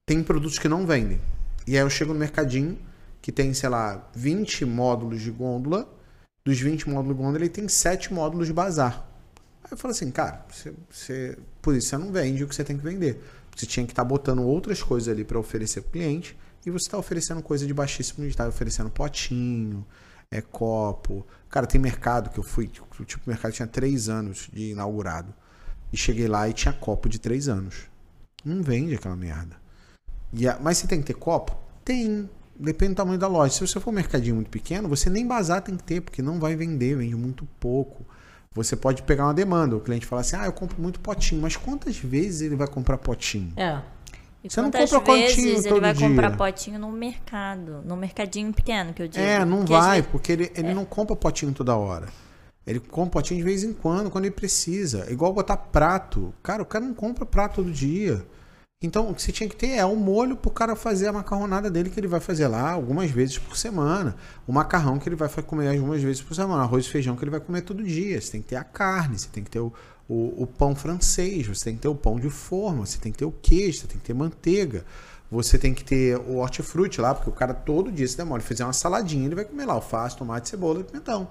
[0.06, 1.20] tem produtos que não vendem.
[1.66, 2.78] E aí eu chego no mercadinho
[3.26, 5.92] que tem, sei lá, 20 módulos de gôndola.
[6.44, 9.04] Dos 20 módulos de gôndola, ele tem 7 módulos de bazar.
[9.64, 12.62] Aí eu falo assim, cara, você, você, por isso você não vende o que você
[12.62, 13.20] tem que vender.
[13.52, 16.70] Você tinha que estar tá botando outras coisas ali para oferecer para o cliente e
[16.70, 18.24] você está oferecendo coisa de baixíssimo.
[18.26, 19.84] Está oferecendo potinho,
[20.30, 21.26] é copo.
[21.50, 22.86] Cara, tem mercado que eu fui, tipo,
[23.26, 25.34] o mercado tinha 3 anos de inaugurado.
[25.92, 27.88] E cheguei lá e tinha copo de 3 anos.
[28.44, 29.56] Não vende aquela merda.
[30.48, 31.56] A, mas você tem que ter copo?
[31.84, 32.30] Tem.
[32.58, 33.52] Depende do tamanho da loja.
[33.52, 36.40] Se você for um mercadinho muito pequeno, você nem bazar tem que ter, porque não
[36.40, 38.04] vai vender, vende muito pouco.
[38.54, 39.76] Você pode pegar uma demanda.
[39.76, 41.42] O cliente fala assim: ah, eu compro muito potinho.
[41.42, 43.52] Mas quantas vezes ele vai comprar potinho?
[43.56, 43.80] É.
[44.42, 46.08] E você não compra potinho ele vai dia?
[46.08, 49.24] comprar potinho no mercado, no mercadinho pequeno que eu digo.
[49.24, 50.10] É, não vai, vezes...
[50.10, 50.74] porque ele, ele é.
[50.74, 52.06] não compra potinho toda hora.
[52.66, 55.04] Ele compra potinho de vez em quando, quando ele precisa.
[55.08, 56.32] É igual botar prato.
[56.42, 58.24] Cara, o cara não compra prato todo dia.
[58.82, 61.12] Então, o que você tinha que ter é um molho para o cara fazer a
[61.12, 64.14] macarronada dele, que ele vai fazer lá algumas vezes por semana.
[64.46, 66.62] O macarrão que ele vai comer algumas vezes por semana.
[66.62, 68.20] Arroz e feijão que ele vai comer todo dia.
[68.20, 69.72] Você tem que ter a carne, você tem que ter o,
[70.06, 73.16] o, o pão francês, você tem que ter o pão de forma, você tem que
[73.16, 74.84] ter o queijo, você tem que ter manteiga.
[75.30, 78.42] Você tem que ter o hortifruti lá, porque o cara todo dia se demora.
[78.42, 81.26] Ele fizer uma saladinha, ele vai comer lá alface, tomate, cebola e pimentão.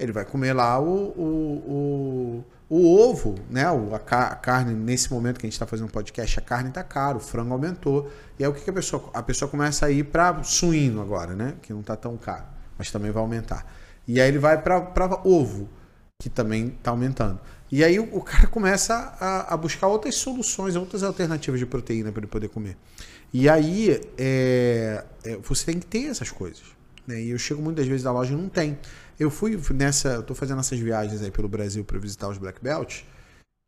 [0.00, 3.64] Ele vai comer lá o, o, o o ovo, né?
[3.64, 7.20] A, carne, nesse momento que a gente está fazendo podcast, a carne está caro, o
[7.20, 8.10] frango aumentou.
[8.38, 9.10] E aí o que, que a pessoa.
[9.14, 11.54] A pessoa começa a ir para suíno agora, né?
[11.62, 12.44] Que não está tão caro,
[12.76, 13.66] mas também vai aumentar.
[14.06, 15.68] E aí ele vai para ovo,
[16.18, 17.40] que também está aumentando.
[17.72, 22.12] E aí o, o cara começa a, a, buscar outras soluções, outras alternativas de proteína
[22.12, 22.76] para ele poder comer.
[23.32, 26.64] E aí é, é, você tem que ter essas coisas.
[27.06, 27.22] Né?
[27.22, 28.78] E eu chego muitas vezes da loja e não tem.
[29.18, 30.08] Eu fui nessa.
[30.10, 33.02] Eu tô fazendo essas viagens aí pelo Brasil para visitar os Black Belt.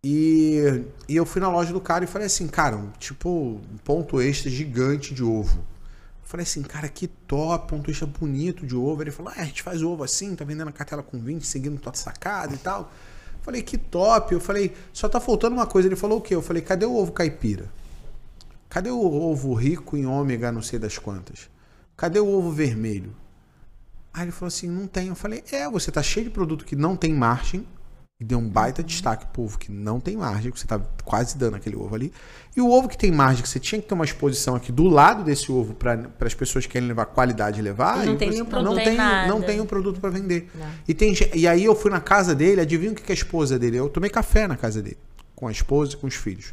[0.05, 4.21] E, e eu fui na loja do cara e falei assim, cara, tipo, um ponto
[4.21, 5.59] extra gigante de ovo.
[5.59, 9.03] Eu falei assim, cara, que top, ponto extra bonito de ovo.
[9.03, 11.81] Ele falou, ah, a gente faz ovo assim, tá vendendo a cartela com 20, seguindo
[11.81, 12.93] tua sacada e tal.
[13.35, 14.33] Eu falei, que top.
[14.33, 15.89] Eu falei, só tá faltando uma coisa.
[15.89, 16.35] Ele falou o quê?
[16.35, 17.71] Eu falei, cadê o ovo caipira?
[18.69, 21.51] Cadê o ovo rico em ômega, não sei das quantas?
[21.97, 23.15] Cadê o ovo vermelho?
[24.13, 25.09] Aí ele falou assim: não tem.
[25.09, 27.67] Eu falei: é, você tá cheio de produto que não tem margem.
[28.19, 31.39] E deu um baita destaque pro ovo que não tem margem, que você tá quase
[31.39, 32.13] dando aquele ovo ali.
[32.55, 34.85] E o ovo que tem margem, que você tinha que ter uma exposição aqui do
[34.85, 38.05] lado desse ovo para as pessoas que querem levar qualidade levar.
[38.05, 38.75] Não tem nenhum produto.
[38.75, 38.97] Não tem,
[39.27, 40.51] não tem um produto para vender.
[40.87, 43.59] E, tem, e aí eu fui na casa dele, adivinha o que é a esposa
[43.59, 43.79] dele?
[43.79, 44.99] Eu tomei café na casa dele,
[45.35, 46.53] com a esposa e com os filhos.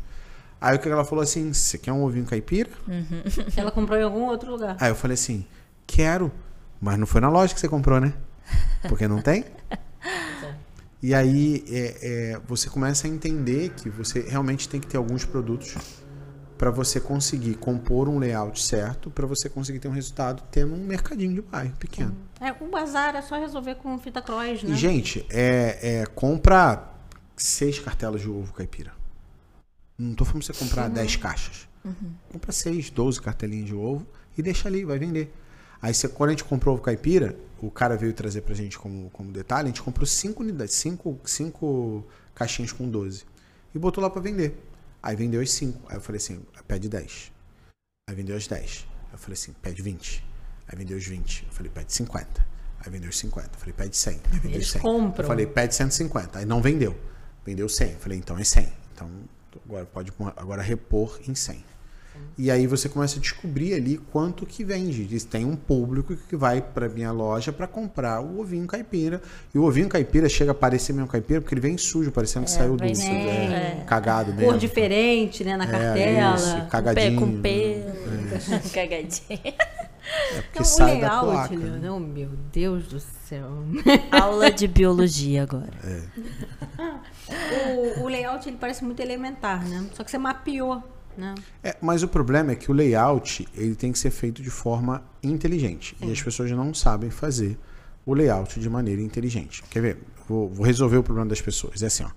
[0.61, 2.69] Aí o que ela falou assim: você quer um ovinho caipira?
[2.87, 3.23] Uhum.
[3.57, 4.77] Ela comprou em algum outro lugar.
[4.79, 5.45] Aí eu falei assim:
[5.85, 6.31] quero.
[6.79, 8.13] Mas não foi na loja que você comprou, né?
[8.87, 9.45] Porque não tem.
[11.01, 15.23] E aí é, é, você começa a entender que você realmente tem que ter alguns
[15.23, 15.75] produtos
[16.57, 20.83] para você conseguir compor um layout certo, para você conseguir ter um resultado tendo um
[20.83, 22.17] mercadinho de bairro pequeno.
[22.41, 24.71] É, o bazar é só resolver com fita cross, né?
[24.71, 26.91] E, gente, é, é, compra
[27.35, 28.91] seis cartelas de ovo caipira.
[29.97, 30.93] Não tô falando você comprar uhum.
[30.93, 31.67] dez caixas.
[31.85, 32.11] Uhum.
[32.31, 35.31] Compra seis, doze cartelinhas de ovo e deixa ali, vai vender.
[35.81, 39.09] Aí você, quando a gente comprou o caipira, o cara veio trazer pra gente como,
[39.11, 43.25] como detalhe, a gente comprou 5 unidades, 5 cinco caixinhas com 12.
[43.73, 44.57] E botou lá para vender.
[45.01, 45.87] Aí vendeu as 5.
[45.89, 47.31] Aí eu falei assim, pede 10.
[48.09, 48.87] Aí vendeu as 10.
[49.07, 50.23] Aí eu falei assim, pede 20.
[50.67, 51.45] Aí vendeu os 20.
[51.45, 52.45] Eu falei, pede 50.
[52.79, 53.49] Aí vendeu os 50.
[53.53, 54.13] Eu falei, pede 100.
[54.13, 54.81] Aí vendeu Eles 100.
[54.81, 55.23] Compram.
[55.23, 56.39] Eu falei, pede 150.
[56.39, 56.95] Aí não vendeu.
[57.45, 57.91] Vendeu 100.
[57.91, 58.71] Eu falei, então é 100.
[58.93, 59.09] Então
[59.65, 61.63] agora pode agora repor em 100.
[62.37, 65.05] E aí você começa a descobrir ali quanto que vende.
[65.05, 69.19] Diz, tem um público que vai para minha loja para comprar o ovinho caipira.
[69.55, 72.51] E o ovinho caipira chega a parecer mesmo caipira porque ele vem sujo, parecendo que
[72.51, 73.83] saiu do é, é.
[73.87, 74.57] cagado Cor mesmo.
[74.59, 75.57] diferente, né?
[75.57, 76.35] Na É, cartela.
[76.35, 77.19] isso, Pé cagadinho.
[77.19, 77.97] com pelo.
[78.71, 79.39] Cagadinho.
[80.35, 81.55] É porque Não, o sai da layout, placa.
[81.55, 81.65] né?
[81.65, 83.49] Leandro, oh, meu Deus do céu.
[84.11, 85.71] Aula de biologia agora.
[87.97, 89.85] o, o layout ele parece muito elementar, né?
[89.93, 90.81] Só que você mapeou,
[91.63, 95.03] É, mas o problema é que o layout ele tem que ser feito de forma
[95.21, 95.97] inteligente.
[96.01, 97.57] E as pessoas não sabem fazer
[98.05, 99.63] o layout de maneira inteligente.
[99.69, 99.97] Quer ver?
[100.27, 101.81] Vou, vou resolver o problema das pessoas.
[101.81, 102.09] É assim, ó.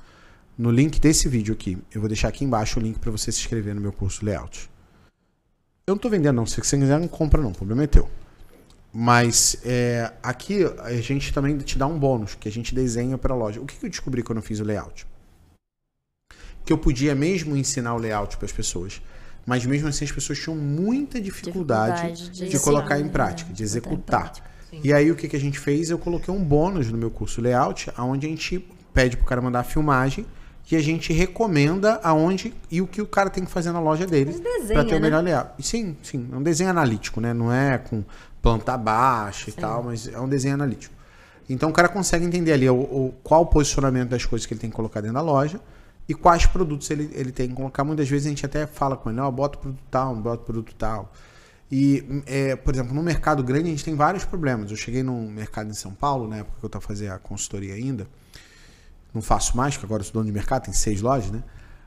[0.56, 3.40] No link desse vídeo aqui, eu vou deixar aqui embaixo o link para você se
[3.40, 4.70] inscrever no meu curso layout.
[5.86, 8.08] Eu não tô vendendo não, se você quiser não compra não, o problema é teu.
[8.92, 13.32] Mas é, aqui a gente também te dá um bônus, que a gente desenha para
[13.32, 13.60] a loja.
[13.60, 15.06] O que, que eu descobri quando eu fiz o layout?
[16.64, 19.00] Que eu podia mesmo ensinar o layout para as pessoas,
[19.46, 23.54] mas mesmo assim as pessoas tinham muita dificuldade, Dificuldade de, de colocar em prática, né?
[23.54, 24.32] de em executar.
[24.70, 24.80] Sim.
[24.84, 25.90] E aí o que, que a gente fez?
[25.90, 29.60] Eu coloquei um bônus no meu curso layout, onde a gente pede pro cara mandar
[29.60, 30.24] a filmagem
[30.70, 34.06] e a gente recomenda aonde e o que o cara tem que fazer na loja
[34.06, 34.32] dele
[34.68, 35.00] para ter o né?
[35.00, 35.50] melhor layout.
[35.58, 37.34] E Sim, sim, é um desenho analítico, né?
[37.34, 38.04] Não é com
[38.40, 40.94] planta baixa e tal, mas é um desenho analítico.
[41.48, 44.60] Então o cara consegue entender ali o, o- qual o posicionamento das coisas que ele
[44.60, 45.60] tem que colocar dentro da loja
[46.10, 47.84] e quais produtos ele, ele tem que colocar.
[47.84, 50.74] Muitas vezes a gente até fala com ele, ó, bota o produto tal, bota produto
[50.74, 51.12] tal.
[51.70, 54.72] E, é, por exemplo, no mercado grande a gente tem vários problemas.
[54.72, 57.74] Eu cheguei num mercado em São Paulo, na época que eu estava fazendo a consultoria
[57.74, 58.08] ainda.
[59.14, 61.44] Não faço mais, porque agora eu sou dono de mercado, tem seis lojas, né?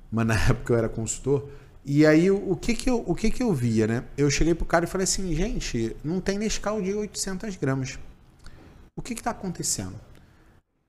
[0.09, 1.49] Mas na época eu era consultor.
[1.83, 4.05] E aí, o o que que eu, o que que eu via, né?
[4.17, 7.99] Eu cheguei pro cara e falei assim, gente, não tem Nescau de 800 gramas.
[8.95, 9.99] O que que tá acontecendo?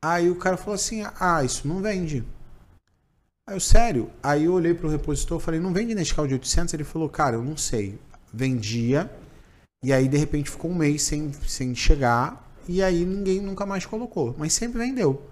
[0.01, 2.25] Aí o cara falou assim, ah, isso não vende.
[3.47, 4.11] Aí eu, sério?
[4.23, 6.73] Aí eu olhei pro repositor falei, não vende Nescau de 800?
[6.73, 7.99] Ele falou, cara, eu não sei.
[8.33, 9.11] Vendia,
[9.85, 13.85] e aí de repente ficou um mês sem, sem chegar, e aí ninguém nunca mais
[13.85, 14.35] colocou.
[14.39, 15.31] Mas sempre vendeu.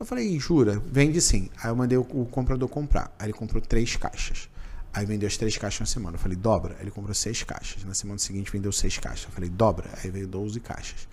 [0.00, 0.80] Eu falei, jura?
[0.86, 1.50] Vende sim.
[1.62, 3.14] Aí eu mandei o, o comprador comprar.
[3.18, 4.48] Aí ele comprou três caixas.
[4.92, 6.14] Aí vendeu as três caixas na semana.
[6.16, 6.76] Eu falei, dobra.
[6.80, 7.84] Ele comprou seis caixas.
[7.84, 9.24] Na semana seguinte vendeu seis caixas.
[9.24, 9.90] Eu falei, dobra.
[10.02, 11.08] Aí veio 12 caixas.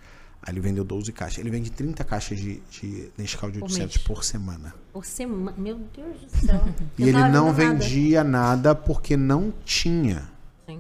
[0.48, 1.40] Aí ele vendeu 12 caixas.
[1.40, 4.08] Ele vende 30 caixas de, de Nescau de Por 800 mês.
[4.08, 4.74] por semana.
[4.94, 5.54] Por semana.
[5.58, 6.64] Meu Deus do céu.
[6.98, 7.80] E ele não vendo nada.
[7.80, 10.24] vendia nada porque não tinha.
[10.66, 10.80] Sim.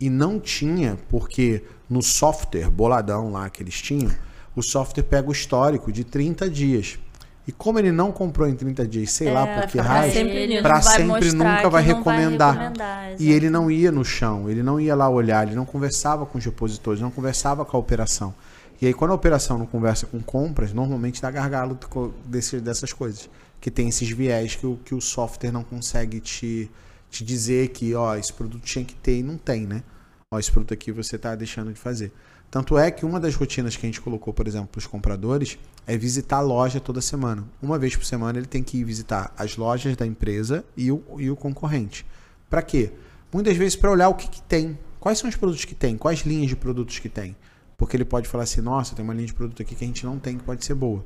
[0.00, 4.10] E não tinha porque no software boladão lá que eles tinham,
[4.56, 6.98] o software pega o histórico de 30 dias.
[7.46, 10.60] E como ele não comprou em 30 dias, sei lá por que pra raio, sempre
[10.60, 12.52] vai nunca vai recomendar.
[12.54, 16.24] recomendar, E ele não ia no chão, ele não ia lá olhar, ele não conversava
[16.26, 18.34] com os repositores, não conversava com a operação.
[18.80, 21.78] E aí, quando a operação não conversa com compras, normalmente dá gargalo
[22.24, 23.30] desse, dessas coisas.
[23.60, 26.70] Que tem esses viés que o, que o software não consegue te,
[27.10, 29.82] te dizer que, ó, esse produto tinha que ter e não tem, né?
[30.30, 32.12] Ó, esse produto aqui você está deixando de fazer.
[32.50, 35.58] Tanto é que uma das rotinas que a gente colocou, por exemplo, para os compradores
[35.86, 37.44] é visitar a loja toda semana.
[37.60, 41.02] Uma vez por semana ele tem que ir visitar as lojas da empresa e o,
[41.18, 42.06] e o concorrente.
[42.48, 42.92] Para quê?
[43.32, 44.78] Muitas vezes para olhar o que, que tem.
[45.00, 45.96] Quais são os produtos que tem?
[45.96, 47.34] Quais linhas de produtos que tem?
[47.76, 50.04] Porque ele pode falar assim, nossa, tem uma linha de produto aqui que a gente
[50.04, 51.04] não tem que pode ser boa.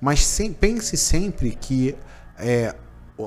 [0.00, 1.94] Mas sem- pense sempre que
[2.38, 2.74] é,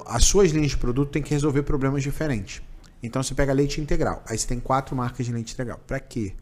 [0.07, 2.61] as suas linhas de produto têm que resolver problemas diferentes.
[3.03, 4.23] Então você pega leite integral.
[4.27, 5.79] Aí você tem quatro marcas de leite integral.
[5.85, 6.33] Para quê?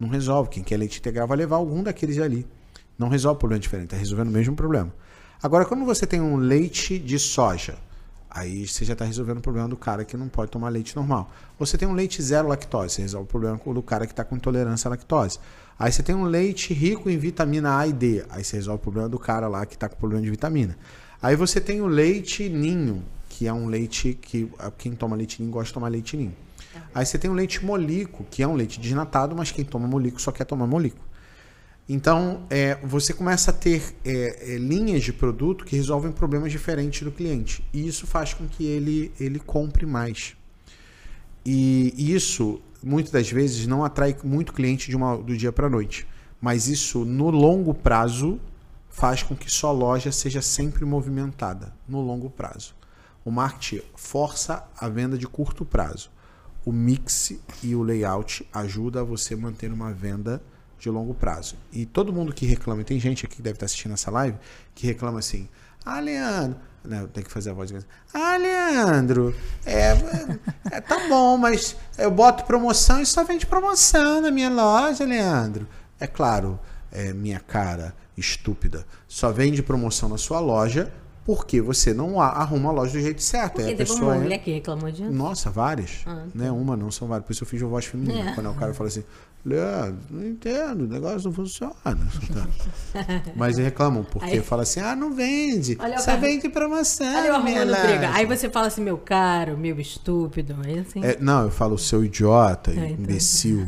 [0.00, 0.50] Não resolve.
[0.50, 2.46] Quem quer leite integral vai levar algum daqueles ali.
[2.98, 4.92] Não resolve problema diferente, está resolvendo o mesmo problema.
[5.42, 7.78] Agora, quando você tem um leite de soja,
[8.30, 11.30] aí você já está resolvendo o problema do cara que não pode tomar leite normal.
[11.58, 14.36] Você tem um leite zero lactose, você resolve o problema do cara que está com
[14.36, 15.38] intolerância à lactose.
[15.78, 18.82] Aí você tem um leite rico em vitamina A e D, aí você resolve o
[18.82, 20.76] problema do cara lá que está com problema de vitamina.
[21.20, 25.40] Aí você tem o leite ninho, que é um leite que ah, quem toma leite
[25.40, 26.34] ninho gosta de tomar leite ninho.
[26.94, 30.20] Aí você tem o leite molico, que é um leite desnatado, mas quem toma molico
[30.20, 31.09] só quer tomar molico.
[31.92, 37.02] Então, é, você começa a ter é, é, linhas de produto que resolvem problemas diferentes
[37.02, 37.64] do cliente.
[37.72, 40.36] E isso faz com que ele, ele compre mais.
[41.44, 45.70] E isso, muitas das vezes, não atrai muito cliente de uma, do dia para a
[45.70, 46.06] noite.
[46.40, 48.38] Mas isso, no longo prazo,
[48.88, 51.74] faz com que sua loja seja sempre movimentada.
[51.88, 52.72] No longo prazo.
[53.24, 56.08] O marketing força a venda de curto prazo.
[56.64, 57.32] O mix
[57.64, 60.40] e o layout ajuda você a manter uma venda
[60.80, 61.54] de longo prazo.
[61.72, 64.36] E todo mundo que reclama, e tem gente aqui que deve estar assistindo essa live,
[64.74, 65.48] que reclama assim,
[65.84, 67.78] ah, Leandro, não, tem que fazer a voz de
[68.14, 69.34] Ah, Leandro,
[69.66, 69.92] é,
[70.70, 75.68] é, tá bom, mas eu boto promoção e só vende promoção na minha loja, Leandro.
[75.98, 76.58] É claro,
[76.90, 80.92] é, minha cara estúpida, só vende promoção na sua loja
[81.24, 83.56] Porque você não arruma a loja do jeito certo.
[83.56, 85.10] Porque Aí a pessoa uma mulher que reclamou disso.
[85.12, 86.02] Nossa, várias.
[86.06, 86.50] Ah, né?
[86.50, 87.26] Uma não, são várias.
[87.26, 88.30] Por isso eu fiz a voz feminina.
[88.30, 88.34] É.
[88.34, 89.04] Quando o cara fala assim,
[89.44, 91.74] Leandro, não entendo, o negócio não funciona.
[93.34, 95.76] Mas eles reclamam, porque Aí- fala assim, ah, não vende.
[95.80, 97.06] Olha Só cara- vende promoção.
[97.06, 98.00] Olha eu minha arrumando briga.
[98.08, 100.56] laje." Aí você fala assim, meu caro, meu estúpido.
[100.64, 101.02] Aí assim.
[101.02, 102.86] É, não, eu falo seu idiota, É, então.
[102.90, 103.66] imbecil,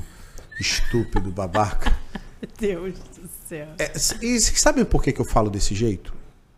[0.61, 1.97] estúpido, babaca.
[2.61, 3.69] Meu Deus do céu.
[3.79, 6.13] É, e sabem por que, que eu falo desse jeito?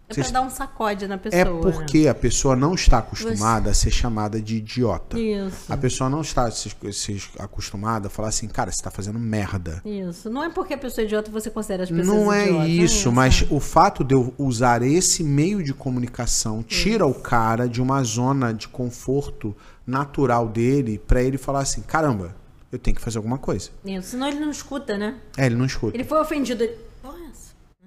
[0.08, 1.40] É pra dar um sacode na pessoa.
[1.40, 1.60] É né?
[1.60, 5.18] porque a pessoa não está acostumada a ser chamada de idiota.
[5.18, 5.72] Isso.
[5.72, 9.80] A pessoa não está se, se acostumada a falar assim, cara, você está fazendo merda.
[9.84, 10.28] Isso.
[10.28, 12.68] Não é porque a pessoa é idiota você considera as pessoas Não é idiotas.
[12.68, 17.80] isso, mas o fato de eu usar esse meio de comunicação tira o cara de
[17.80, 22.36] uma zona de conforto natural dele pra ele falar assim, caramba,
[22.70, 23.70] eu tenho que fazer alguma coisa.
[23.84, 24.08] Isso.
[24.08, 25.16] Senão ele não escuta, né?
[25.36, 25.96] É, ele não escuta.
[25.96, 26.62] Ele foi ofendido.
[26.62, 26.76] Ele...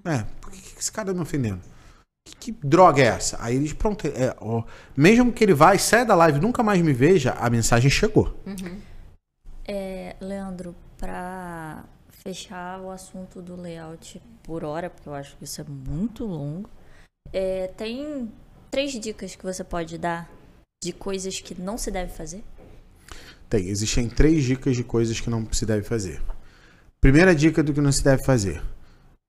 [0.05, 1.59] É, por que, que esse cara tá me ofendendo?
[2.27, 3.37] Que, que droga é essa?
[3.39, 4.63] Aí ele, pronto, é, ó,
[4.95, 8.35] mesmo que ele vá saia da live e nunca mais me veja, a mensagem chegou.
[9.65, 15.61] É, Leandro, pra fechar o assunto do layout por hora, porque eu acho que isso
[15.61, 16.69] é muito longo,
[17.31, 18.31] é, tem
[18.69, 20.29] três dicas que você pode dar
[20.83, 22.43] de coisas que não se deve fazer?
[23.49, 26.21] Tem, existem três dicas de coisas que não se deve fazer.
[26.99, 28.61] Primeira dica do que não se deve fazer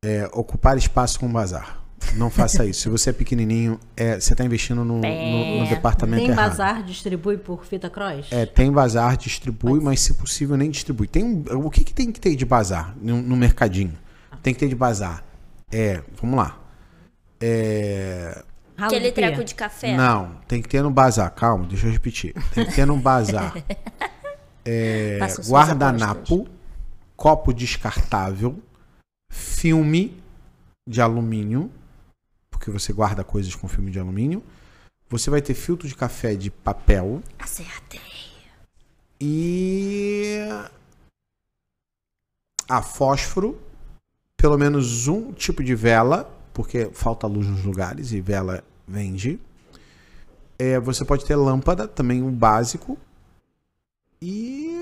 [0.05, 1.83] é ocupar espaço com bazar.
[2.17, 2.83] Não faça isso.
[2.83, 6.51] Se você é pequenininho, é, você está investindo no, no- no departamento Tem errado.
[6.51, 8.27] bazar, distribui por fita cross?
[8.33, 11.07] É, tem bazar, distribui, mas se possível nem distribui.
[11.07, 13.95] Tem um- o que, que tem que ter de bazar no, no mercadinho?
[14.43, 15.23] Tem que ter de bazar.
[15.71, 16.59] É, vamos lá.
[17.41, 18.43] É,
[18.77, 19.97] Aquele treco de café?
[19.97, 21.31] não, tem que ter no bazar.
[21.33, 22.35] Calma, deixa eu repetir.
[22.55, 23.55] Tem que ter no bazar.
[24.71, 25.19] É,
[25.49, 26.47] guardanapo,
[27.17, 28.59] copo descartável,
[29.33, 30.21] filme
[30.87, 31.71] de alumínio,
[32.59, 34.43] porque você guarda coisas com filme de alumínio.
[35.09, 38.01] Você vai ter filtro de café de papel Acertei.
[39.21, 40.39] e
[42.69, 43.59] a fósforo,
[44.37, 49.41] pelo menos um tipo de vela, porque falta luz nos lugares e vela vende.
[50.59, 52.99] É, você pode ter lâmpada, também um básico.
[54.21, 54.77] E.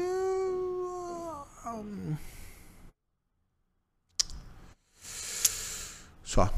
[6.25, 6.51] Só.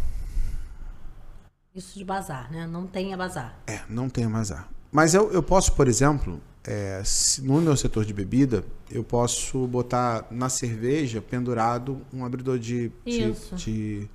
[1.78, 2.66] Isso de bazar, né?
[2.66, 3.56] Não tenha bazar.
[3.66, 4.68] É, não tem bazar.
[4.90, 7.02] Mas eu, eu posso, por exemplo, é,
[7.42, 12.90] no meu setor de bebida, eu posso botar na cerveja pendurado um abridor de.
[13.06, 14.08] de, de,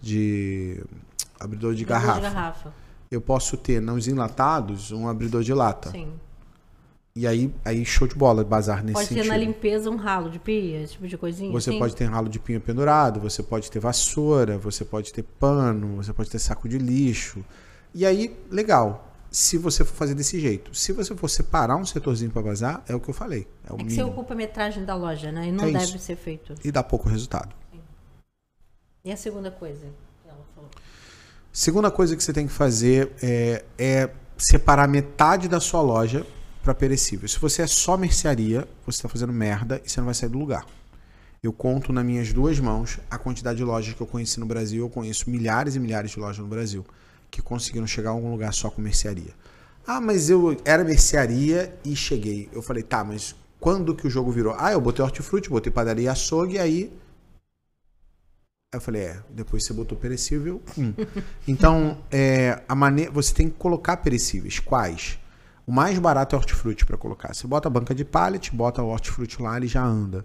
[0.00, 0.84] de-
[1.38, 2.14] abridor de Abridor garrafa.
[2.14, 2.74] De garrafa.
[3.10, 5.90] Eu posso ter nos enlatados um abridor de lata.
[5.90, 6.12] Sim.
[7.18, 9.32] E aí, aí show de bola, bazar nesse Pode ter sentido.
[9.32, 11.50] na limpeza um ralo de pia, esse tipo de coisinha.
[11.50, 11.78] Você assim.
[11.80, 16.12] pode ter ralo de pinho pendurado, você pode ter vassoura, você pode ter pano, você
[16.12, 17.44] pode ter saco de lixo.
[17.92, 19.12] E aí, legal.
[19.32, 20.72] Se você for fazer desse jeito.
[20.72, 23.48] Se você for separar um setorzinho para vazar, é o que eu falei.
[23.68, 24.10] É o É que você mínimo.
[24.10, 25.48] ocupa a metragem da loja, né?
[25.48, 25.98] E não É deve isso.
[25.98, 26.54] ser feito.
[26.64, 27.52] E dá pouco resultado.
[29.04, 29.86] E a segunda coisa
[30.22, 30.70] que ela falou?
[31.52, 36.24] Segunda coisa que você tem que fazer é, é separar metade da sua loja
[36.68, 37.26] para perecível.
[37.26, 40.38] Se você é só mercearia, você está fazendo merda e você não vai sair do
[40.38, 40.66] lugar.
[41.42, 44.84] Eu conto nas minhas duas mãos a quantidade de lojas que eu conheci no Brasil.
[44.84, 46.84] Eu conheço milhares e milhares de lojas no Brasil
[47.30, 49.32] que conseguiram chegar a algum lugar só com mercearia.
[49.86, 52.50] Ah, mas eu era mercearia e cheguei.
[52.52, 54.54] Eu falei, tá, mas quando que o jogo virou?
[54.58, 56.92] Ah, eu botei hortifruti, botei padaria e açougue, aí
[58.74, 60.60] Aí eu falei, é, depois você botou perecível.
[60.76, 60.92] Hum.
[61.48, 64.58] Então, é, a maneira, você tem que colocar perecíveis.
[64.58, 65.18] Quais?
[65.68, 67.34] O mais barato é hortifruti para colocar.
[67.34, 70.24] Você bota a banca de pallet, bota o hortifruti lá, ele já anda.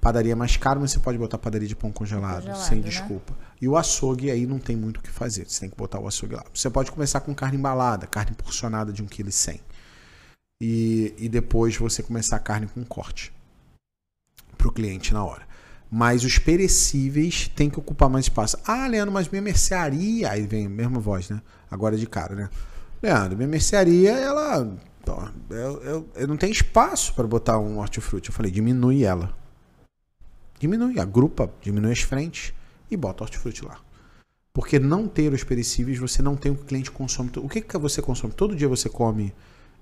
[0.00, 2.88] Padaria mais caro, mas você pode botar padaria de pão congelado, Congelado, sem né?
[2.88, 3.38] desculpa.
[3.62, 5.48] E o açougue aí não tem muito o que fazer.
[5.48, 6.44] Você tem que botar o açougue lá.
[6.52, 9.60] Você pode começar com carne embalada, carne porcionada de 1,1 kg.
[10.60, 13.32] E, e depois você começar a carne com corte
[14.58, 15.46] para o cliente na hora.
[15.88, 18.58] Mas os perecíveis têm que ocupar mais espaço.
[18.66, 20.32] Ah, Leandro, mas minha mercearia.
[20.32, 21.40] Aí vem a mesma voz, né?
[21.70, 22.50] Agora de cara, né?
[23.04, 24.66] Leandro, minha mercearia, ela.
[25.50, 28.30] Eu, eu, eu não tenho espaço para botar um hortifruti.
[28.30, 29.36] Eu falei, diminui ela.
[30.58, 32.54] Diminui, agrupa, diminui as frentes
[32.90, 33.78] e bota o hortifruti lá.
[34.54, 37.30] Porque não ter os perecíveis, você não tem o que o cliente consome.
[37.36, 38.32] O que, que você consome?
[38.32, 39.34] Todo dia você come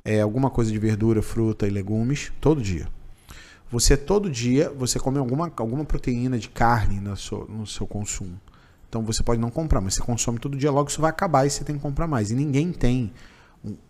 [0.04, 2.32] é, alguma coisa de verdura, fruta e legumes.
[2.40, 2.88] Todo dia.
[3.70, 8.40] Você todo dia você come alguma, alguma proteína de carne no seu, no seu consumo.
[8.92, 11.50] Então você pode não comprar, mas você consome todo dia, logo isso vai acabar e
[11.50, 12.30] você tem que comprar mais.
[12.30, 13.10] E ninguém tem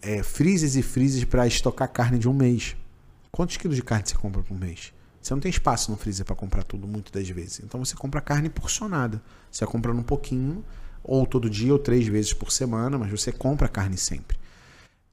[0.01, 2.77] é, freezers e freezers para estocar carne de um mês.
[3.33, 4.93] Quantos quilos de carne você compra por mês?
[5.21, 7.63] Você não tem espaço no freezer para comprar tudo muitas das vezes.
[7.65, 9.21] Então você compra carne porcionada.
[9.51, 10.65] Você vai comprando um pouquinho,
[11.03, 14.39] ou todo dia, ou três vezes por semana, mas você compra carne sempre.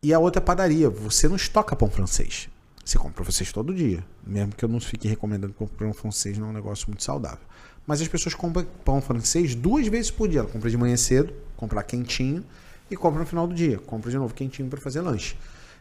[0.03, 0.87] E a outra é padaria.
[0.87, 2.47] Você não estoca pão francês.
[2.89, 4.03] Você compra vocês todo dia.
[4.25, 7.45] Mesmo que eu não fique recomendando comprar pão francês, não é um negócio muito saudável.
[7.85, 10.39] Mas as pessoas compram pão francês duas vezes por dia.
[10.39, 12.43] Ela compra de manhã cedo, compra quentinho,
[12.89, 13.77] e compra no final do dia.
[13.77, 15.37] Compra de novo quentinho para fazer lanche.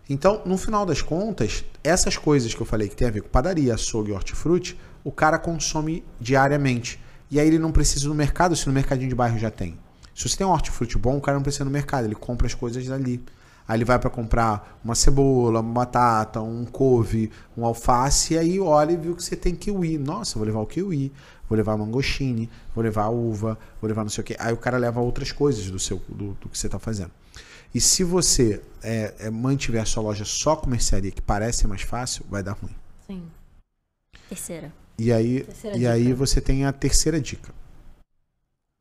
[0.07, 3.31] Então, no final das contas, essas coisas que eu falei que tem a ver com
[3.31, 7.01] padaria, açougue e hortifruti, o cara consome diariamente.
[7.31, 9.79] E aí ele não precisa no mercado se no mercadinho de bairro já tem.
[10.15, 12.53] Se você tem um hortifruti bom, o cara não precisa no mercado, ele compra as
[12.53, 13.25] coisas dali.
[13.69, 18.59] Aí ele vai para comprar uma cebola, uma batata, um couve, um alface, e aí
[18.59, 19.99] olha e viu que você tem kiwi.
[19.99, 21.13] Nossa, vou levar o kiwi,
[21.47, 24.35] vou levar mangostine, vou levar a uva, vou levar não sei o quê.
[24.39, 27.11] Aí o cara leva outras coisas do, seu, do, do que você está fazendo.
[27.75, 31.83] E se você é, é, mantiver a sua loja só com mercearia, que parece mais
[31.83, 32.75] fácil, vai dar ruim.
[33.07, 33.23] Sim.
[34.31, 34.73] Terceira.
[34.99, 35.93] E aí, Terceira e dica.
[35.93, 37.53] aí você tem a terceira dica.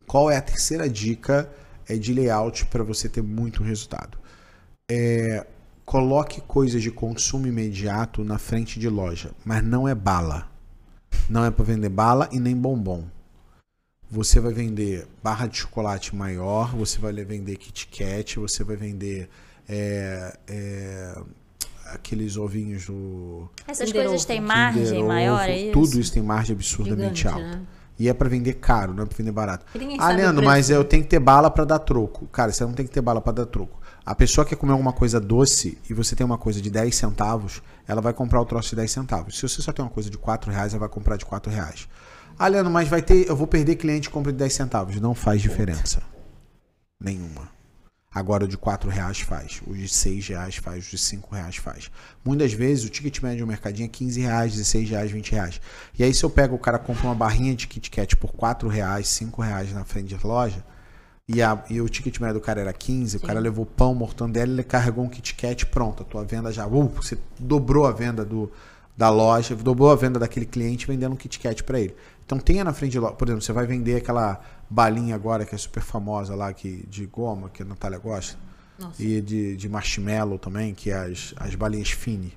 [0.06, 1.52] Qual é a terceira dica
[1.88, 4.18] é de layout para você ter muito resultado?
[4.90, 5.46] É,
[5.86, 10.50] coloque coisas de consumo imediato na frente de loja, mas não é bala.
[11.30, 13.04] Não é para vender bala e nem bombom.
[14.10, 19.30] Você vai vender barra de chocolate maior, você vai vender Kit Kat, você vai vender
[19.68, 21.22] é, é,
[21.88, 25.74] aqueles ovinhos do Essas Kinder coisas têm margem Kinder maior, Ovo, é isso?
[25.74, 27.58] Tudo isso tem margem absurdamente Gigante, alta.
[27.58, 27.62] né?
[28.00, 29.66] E é pra vender caro, não é pra vender barato.
[30.00, 32.28] Ah, Leandro, mas eu tenho que ter bala pra dar troco.
[32.28, 33.77] Cara, você não tem que ter bala pra dar troco.
[34.08, 37.62] A pessoa quer comer alguma coisa doce e você tem uma coisa de 10 centavos,
[37.86, 39.36] ela vai comprar o troço de 10 centavos.
[39.36, 41.90] Se você só tem uma coisa de 4 reais, ela vai comprar de 4 reais.
[42.40, 43.28] Ah, Leandro, mas vai ter.
[43.28, 45.02] Eu vou perder cliente que compra de 10 centavos.
[45.02, 46.02] Não faz diferença.
[46.98, 47.50] Nenhuma.
[48.10, 51.58] Agora o de 4 reais faz, o de 6 reais faz, o de 5 reais
[51.58, 51.92] faz.
[52.24, 55.62] Muitas vezes o ticket médio do mercadinho é 15 reais, 16 reais, 20 reais.
[56.00, 58.70] E aí se eu pego o cara compra uma barrinha de Kit Kat por 4
[58.70, 60.64] reais, 5 reais na frente da loja,
[61.28, 64.50] e, a- e o ticket médio do cara era 15, o cara levou pão, mortandela,
[64.52, 68.24] ele carregou um Kit Kat, pronto, a tua venda já, uh, você dobrou a venda
[68.24, 68.50] do,
[68.96, 71.94] da loja, dobrou a venda daquele cliente vendendo um Kit Kat para ele.
[72.26, 75.54] Então tenha na frente de loja, por exemplo, você vai vender aquela balinha agora que
[75.54, 78.38] é super famosa lá que, de goma, que a Natália gosta,
[78.80, 79.04] Nossa.
[79.04, 82.34] e de, de marshmallow também, que é as, as balinhas fine.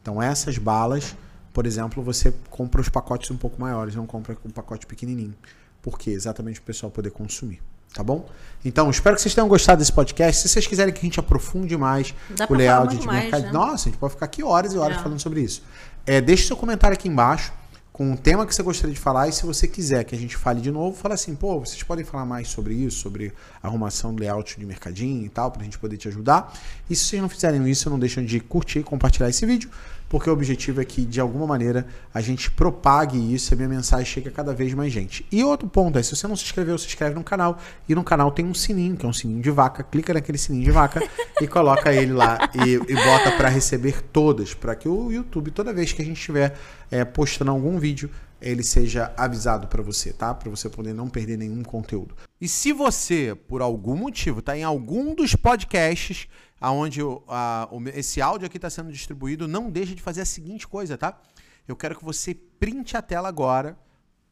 [0.00, 1.14] Então essas balas,
[1.52, 5.34] por exemplo, você compra os pacotes um pouco maiores, não compra um pacote pequenininho.
[5.82, 6.10] Por quê?
[6.10, 7.60] Exatamente para o pessoal poder consumir.
[7.94, 8.28] Tá bom?
[8.64, 10.42] Então, espero que vocês tenham gostado desse podcast.
[10.42, 13.42] Se vocês quiserem que a gente aprofunde mais Dá o layout de mais, mercado.
[13.44, 13.52] né?
[13.52, 15.00] Nossa, a gente pode ficar aqui horas e horas É.
[15.02, 15.62] falando sobre isso.
[16.04, 17.52] É, deixe seu comentário aqui embaixo
[17.92, 19.28] com o tema que você gostaria de falar.
[19.28, 22.04] E se você quiser que a gente fale de novo, fala assim, pô, vocês podem
[22.04, 23.32] falar mais sobre isso, sobre
[23.62, 26.52] arrumação do layout de mercadinho e tal, pra gente poder te ajudar.
[26.90, 29.70] E se vocês não fizerem isso, não deixem de curtir e compartilhar esse vídeo,
[30.08, 33.68] porque o objetivo é que, de alguma maneira, a gente propague isso e a minha
[33.68, 35.26] mensagem chegue a cada vez mais gente.
[35.30, 37.58] E outro ponto é, se você não se inscreveu, se inscreve no canal.
[37.88, 39.82] E no canal tem um sininho, que é um sininho de vaca.
[39.82, 41.02] Clica naquele sininho de vaca
[41.40, 45.72] e coloca ele lá e, e bota para receber todas, para que o YouTube, toda
[45.72, 46.56] vez que a gente estiver
[46.90, 50.34] é, postando algum vídeo, ele seja avisado para você, tá?
[50.34, 52.14] Para você poder não perder nenhum conteúdo.
[52.40, 56.28] E se você, por algum motivo, está em algum dos podcasts
[56.60, 60.66] aonde a- o- esse áudio aqui está sendo distribuído, não deixe de fazer a seguinte
[60.66, 61.20] coisa, tá?
[61.66, 63.76] Eu quero que você printe a tela agora,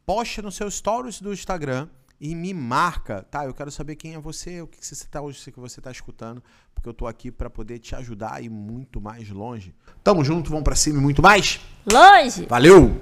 [0.04, 1.88] poste no seu stories do Instagram
[2.20, 3.44] e me marca, tá?
[3.44, 5.90] Eu quero saber quem é você, o que você está hoje, o que você está
[5.90, 6.42] escutando,
[6.74, 9.74] porque eu tô aqui para poder te ajudar a ir muito mais longe.
[10.04, 11.60] Tamo junto, vamos para cima e muito mais.
[11.90, 12.46] Longe!
[12.46, 13.00] Valeu!